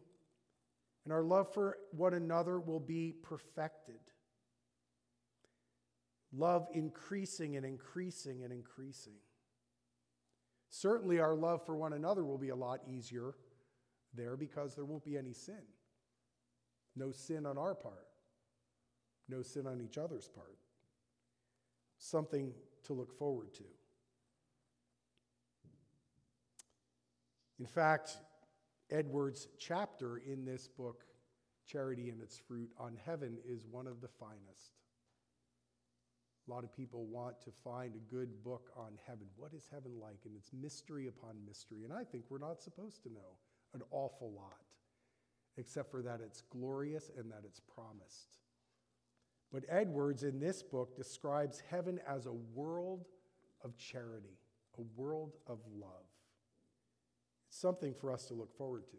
And 1.04 1.12
our 1.12 1.22
love 1.22 1.52
for 1.52 1.78
one 1.92 2.14
another 2.14 2.58
will 2.58 2.80
be 2.80 3.14
perfected. 3.22 4.00
Love 6.32 6.66
increasing 6.72 7.56
and 7.56 7.66
increasing 7.66 8.42
and 8.42 8.52
increasing. 8.52 9.18
Certainly, 10.70 11.20
our 11.20 11.34
love 11.34 11.66
for 11.66 11.76
one 11.76 11.92
another 11.92 12.24
will 12.24 12.38
be 12.38 12.48
a 12.48 12.56
lot 12.56 12.80
easier 12.88 13.34
there 14.14 14.36
because 14.36 14.74
there 14.74 14.86
won't 14.86 15.04
be 15.04 15.18
any 15.18 15.34
sin. 15.34 15.62
No 16.96 17.12
sin 17.12 17.44
on 17.44 17.58
our 17.58 17.74
part, 17.74 18.08
no 19.28 19.42
sin 19.42 19.66
on 19.66 19.82
each 19.82 19.98
other's 19.98 20.28
part. 20.28 20.58
Something 22.04 22.52
to 22.82 22.94
look 22.94 23.16
forward 23.16 23.54
to. 23.54 23.62
In 27.60 27.66
fact, 27.66 28.18
Edwards' 28.90 29.46
chapter 29.56 30.16
in 30.16 30.44
this 30.44 30.66
book, 30.66 31.04
Charity 31.64 32.10
and 32.10 32.20
Its 32.20 32.36
Fruit 32.36 32.72
on 32.76 32.98
Heaven, 33.06 33.38
is 33.48 33.66
one 33.70 33.86
of 33.86 34.00
the 34.00 34.08
finest. 34.08 34.80
A 36.48 36.50
lot 36.50 36.64
of 36.64 36.74
people 36.74 37.06
want 37.06 37.40
to 37.42 37.52
find 37.62 37.94
a 37.94 38.12
good 38.12 38.42
book 38.42 38.70
on 38.76 38.98
heaven. 39.06 39.28
What 39.36 39.54
is 39.54 39.68
heaven 39.70 39.92
like? 40.00 40.18
And 40.24 40.34
it's 40.36 40.50
mystery 40.52 41.06
upon 41.06 41.36
mystery. 41.46 41.84
And 41.84 41.92
I 41.92 42.02
think 42.02 42.24
we're 42.28 42.38
not 42.38 42.60
supposed 42.60 43.04
to 43.04 43.12
know 43.12 43.38
an 43.74 43.82
awful 43.92 44.32
lot, 44.32 44.58
except 45.56 45.92
for 45.92 46.02
that 46.02 46.20
it's 46.20 46.40
glorious 46.50 47.12
and 47.16 47.30
that 47.30 47.42
it's 47.44 47.60
promised. 47.60 48.38
But 49.52 49.64
Edwards 49.68 50.22
in 50.22 50.40
this 50.40 50.62
book 50.62 50.96
describes 50.96 51.62
heaven 51.70 52.00
as 52.08 52.26
a 52.26 52.32
world 52.32 53.04
of 53.62 53.76
charity, 53.76 54.38
a 54.78 54.82
world 54.96 55.34
of 55.46 55.58
love. 55.78 56.06
It's 57.48 57.58
something 57.58 57.92
for 57.92 58.10
us 58.10 58.24
to 58.26 58.34
look 58.34 58.56
forward 58.56 58.88
to. 58.90 58.96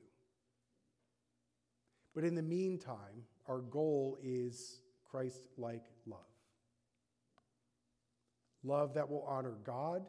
But 2.13 2.23
in 2.23 2.35
the 2.35 2.43
meantime, 2.43 3.25
our 3.47 3.61
goal 3.61 4.19
is 4.21 4.81
Christ 5.09 5.47
like 5.57 5.85
love. 6.05 6.19
Love 8.63 8.93
that 8.93 9.09
will 9.09 9.25
honor 9.27 9.55
God, 9.63 10.05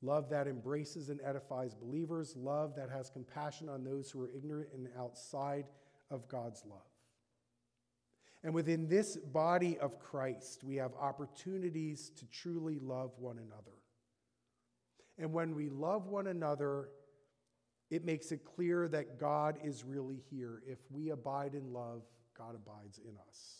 love 0.00 0.30
that 0.30 0.48
embraces 0.48 1.10
and 1.10 1.20
edifies 1.22 1.74
believers, 1.74 2.34
love 2.36 2.74
that 2.76 2.88
has 2.88 3.10
compassion 3.10 3.68
on 3.68 3.84
those 3.84 4.10
who 4.10 4.20
are 4.22 4.30
ignorant 4.34 4.70
and 4.74 4.88
outside 4.98 5.66
of 6.10 6.26
God's 6.26 6.64
love. 6.68 6.91
And 8.44 8.52
within 8.52 8.88
this 8.88 9.16
body 9.16 9.78
of 9.78 9.98
Christ, 9.98 10.64
we 10.64 10.76
have 10.76 10.92
opportunities 11.00 12.10
to 12.16 12.26
truly 12.26 12.78
love 12.80 13.12
one 13.18 13.38
another. 13.38 13.76
And 15.18 15.32
when 15.32 15.54
we 15.54 15.68
love 15.68 16.08
one 16.08 16.26
another, 16.26 16.88
it 17.90 18.04
makes 18.04 18.32
it 18.32 18.44
clear 18.44 18.88
that 18.88 19.20
God 19.20 19.58
is 19.62 19.84
really 19.84 20.22
here. 20.30 20.62
If 20.66 20.78
we 20.90 21.10
abide 21.10 21.54
in 21.54 21.72
love, 21.72 22.02
God 22.36 22.56
abides 22.56 22.98
in 22.98 23.16
us. 23.28 23.58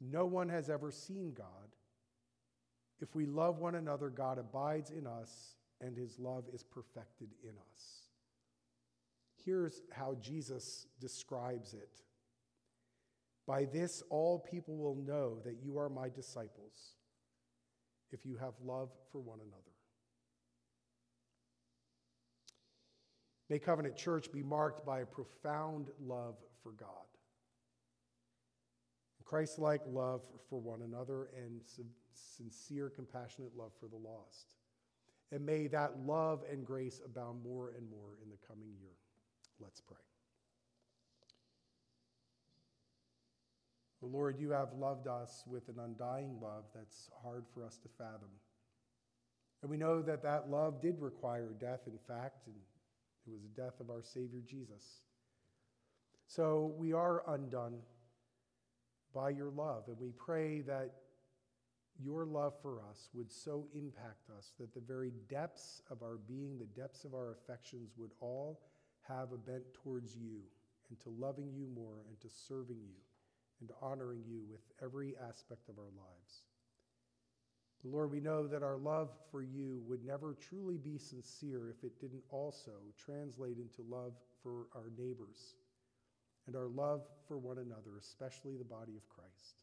No 0.00 0.24
one 0.24 0.48
has 0.48 0.70
ever 0.70 0.90
seen 0.90 1.32
God. 1.36 1.46
If 3.00 3.14
we 3.14 3.26
love 3.26 3.58
one 3.58 3.74
another, 3.74 4.08
God 4.08 4.38
abides 4.38 4.90
in 4.90 5.06
us, 5.06 5.56
and 5.80 5.96
his 5.96 6.18
love 6.18 6.44
is 6.52 6.62
perfected 6.62 7.28
in 7.42 7.50
us. 7.50 8.07
Here's 9.48 9.80
how 9.90 10.14
Jesus 10.20 10.86
describes 11.00 11.72
it 11.72 12.02
By 13.46 13.64
this, 13.64 14.02
all 14.10 14.38
people 14.38 14.76
will 14.76 14.96
know 14.96 15.38
that 15.42 15.56
you 15.64 15.78
are 15.78 15.88
my 15.88 16.10
disciples, 16.10 16.96
if 18.12 18.26
you 18.26 18.36
have 18.36 18.52
love 18.62 18.90
for 19.10 19.22
one 19.22 19.38
another. 19.38 19.72
May 23.48 23.58
Covenant 23.58 23.96
Church 23.96 24.30
be 24.30 24.42
marked 24.42 24.84
by 24.84 25.00
a 25.00 25.06
profound 25.06 25.86
love 25.98 26.36
for 26.62 26.72
God, 26.72 27.08
Christ 29.24 29.58
like 29.58 29.80
love 29.86 30.26
for 30.50 30.60
one 30.60 30.82
another, 30.82 31.30
and 31.34 31.62
sincere, 32.12 32.90
compassionate 32.90 33.56
love 33.56 33.72
for 33.80 33.88
the 33.88 33.96
lost. 33.96 34.48
And 35.32 35.46
may 35.46 35.68
that 35.68 36.00
love 36.04 36.42
and 36.52 36.66
grace 36.66 37.00
abound 37.02 37.42
more 37.42 37.72
and 37.78 37.88
more 37.88 38.18
in 38.22 38.28
the 38.28 38.46
coming 38.46 38.74
year. 38.78 38.92
Let's 39.60 39.80
pray. 39.80 39.96
Lord, 44.00 44.38
you 44.38 44.50
have 44.50 44.72
loved 44.78 45.08
us 45.08 45.42
with 45.46 45.68
an 45.68 45.76
undying 45.82 46.38
love 46.40 46.64
that's 46.74 47.10
hard 47.22 47.44
for 47.52 47.64
us 47.64 47.78
to 47.78 47.88
fathom. 47.98 48.28
And 49.62 49.70
we 49.70 49.76
know 49.76 50.02
that 50.02 50.22
that 50.22 50.48
love 50.48 50.80
did 50.80 51.00
require 51.00 51.48
death, 51.60 51.80
in 51.86 51.98
fact, 52.06 52.46
and 52.46 52.54
it 53.26 53.30
was 53.30 53.42
the 53.42 53.60
death 53.60 53.80
of 53.80 53.90
our 53.90 54.02
Savior 54.02 54.40
Jesus. 54.48 55.02
So 56.28 56.74
we 56.78 56.92
are 56.92 57.24
undone 57.26 57.78
by 59.14 59.30
your 59.30 59.50
love, 59.50 59.84
and 59.88 59.98
we 59.98 60.12
pray 60.12 60.60
that 60.60 60.92
your 62.00 62.24
love 62.24 62.54
for 62.62 62.80
us 62.88 63.08
would 63.12 63.32
so 63.32 63.66
impact 63.74 64.30
us 64.36 64.52
that 64.60 64.72
the 64.72 64.80
very 64.80 65.12
depths 65.28 65.82
of 65.90 66.02
our 66.02 66.18
being, 66.28 66.58
the 66.58 66.80
depths 66.80 67.04
of 67.04 67.14
our 67.14 67.32
affections 67.32 67.90
would 67.96 68.12
all 68.20 68.60
have 69.08 69.32
a 69.32 69.36
bent 69.36 69.74
towards 69.74 70.14
you 70.16 70.40
and 70.88 71.00
to 71.00 71.10
loving 71.10 71.50
you 71.52 71.66
more 71.74 72.04
and 72.08 72.20
to 72.20 72.28
serving 72.28 72.78
you 72.80 73.00
and 73.60 73.68
to 73.68 73.74
honoring 73.82 74.22
you 74.26 74.42
with 74.50 74.60
every 74.82 75.14
aspect 75.28 75.68
of 75.68 75.78
our 75.78 75.90
lives. 75.96 76.44
Lord, 77.84 78.10
we 78.10 78.20
know 78.20 78.46
that 78.46 78.62
our 78.62 78.76
love 78.76 79.10
for 79.30 79.42
you 79.42 79.82
would 79.86 80.04
never 80.04 80.36
truly 80.40 80.76
be 80.76 80.98
sincere 80.98 81.70
if 81.70 81.84
it 81.84 82.00
didn't 82.00 82.24
also 82.30 82.72
translate 82.96 83.56
into 83.58 83.88
love 83.88 84.12
for 84.42 84.66
our 84.74 84.90
neighbors 84.98 85.54
and 86.46 86.56
our 86.56 86.68
love 86.68 87.02
for 87.26 87.38
one 87.38 87.58
another, 87.58 87.98
especially 87.98 88.56
the 88.56 88.64
body 88.64 88.96
of 88.96 89.08
Christ. 89.08 89.62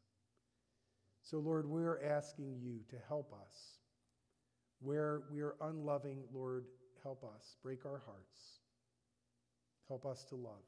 So, 1.24 1.40
Lord, 1.40 1.68
we're 1.68 2.04
asking 2.04 2.58
you 2.62 2.80
to 2.90 2.96
help 3.08 3.34
us. 3.34 3.80
Where 4.80 5.24
we 5.32 5.42
are 5.42 5.56
unloving, 5.62 6.20
Lord, 6.34 6.66
help 7.04 7.24
us. 7.24 7.58
Break 7.64 7.86
our 7.86 8.02
hearts. 8.06 8.65
Help 9.88 10.06
us 10.06 10.24
to 10.26 10.36
love. 10.36 10.64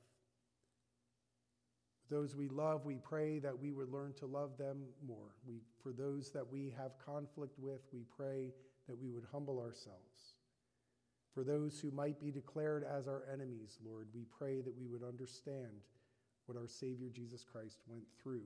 Those 2.10 2.36
we 2.36 2.48
love, 2.48 2.86
we 2.86 2.96
pray 2.96 3.40
that 3.40 3.60
we 3.60 3.72
would 3.72 3.92
learn 3.92 4.14
to 4.20 4.26
love 4.26 4.58
them 4.58 4.84
more. 5.06 5.36
We, 5.46 5.62
for 5.84 5.92
those 5.92 6.32
that 6.32 6.50
we 6.50 6.74
have 6.78 6.92
conflict 7.06 7.60
with, 7.60 7.82
we 7.92 8.06
pray 8.16 8.54
that 8.88 8.98
we 8.98 9.10
would 9.10 9.26
humble 9.32 9.60
ourselves. 9.60 10.36
For 11.34 11.44
those 11.44 11.80
who 11.80 11.92
might 11.92 12.20
be 12.20 12.32
declared 12.32 12.86
as 12.86 13.08
our 13.08 13.24
enemies, 13.32 13.78
Lord, 13.86 14.08
we 14.14 14.26
pray 14.38 14.62
that 14.62 14.78
we 14.78 14.88
would 14.88 15.04
understand 15.04 15.84
what 16.46 16.58
our 16.58 16.68
Savior 16.68 17.10
Jesus 17.14 17.44
Christ 17.44 17.80
went 17.88 18.06
through, 18.22 18.46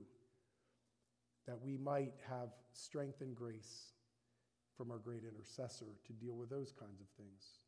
that 1.46 1.60
we 1.62 1.76
might 1.76 2.14
have 2.28 2.48
strength 2.72 3.20
and 3.20 3.34
grace 3.34 3.92
from 4.76 4.90
our 4.90 4.98
great 4.98 5.22
intercessor 5.22 5.96
to 6.06 6.12
deal 6.12 6.34
with 6.34 6.50
those 6.50 6.72
kinds 6.72 7.00
of 7.00 7.06
things. 7.16 7.61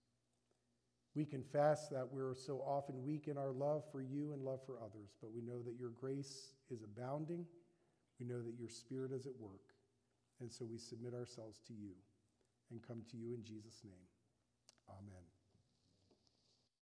We 1.15 1.25
confess 1.25 1.89
that 1.89 2.09
we're 2.11 2.35
so 2.35 2.59
often 2.67 3.05
weak 3.05 3.29
in 3.29 3.39
our 3.39 3.53
love 3.53 3.85
for 3.93 4.03
you 4.03 4.33
and 4.33 4.43
love 4.43 4.61
for 4.67 4.79
others, 4.79 5.15
but 5.21 5.33
we 5.33 5.43
know 5.43 5.63
that 5.63 5.79
your 5.79 5.91
grace 5.91 6.55
is 6.71 6.83
abounding. 6.83 7.47
We 8.19 8.27
know 8.27 8.43
that 8.43 8.59
your 8.59 8.69
spirit 8.69 9.13
is 9.13 9.27
at 9.27 9.37
work. 9.39 9.75
And 10.41 10.51
so 10.51 10.65
we 10.65 10.79
submit 10.79 11.15
ourselves 11.15 11.61
to 11.69 11.73
you 11.73 11.93
and 12.71 12.83
come 12.87 13.03
to 13.11 13.17
you 13.17 13.35
in 13.35 13.45
Jesus' 13.45 13.83
name. 13.85 13.95
Amen. 14.89 15.34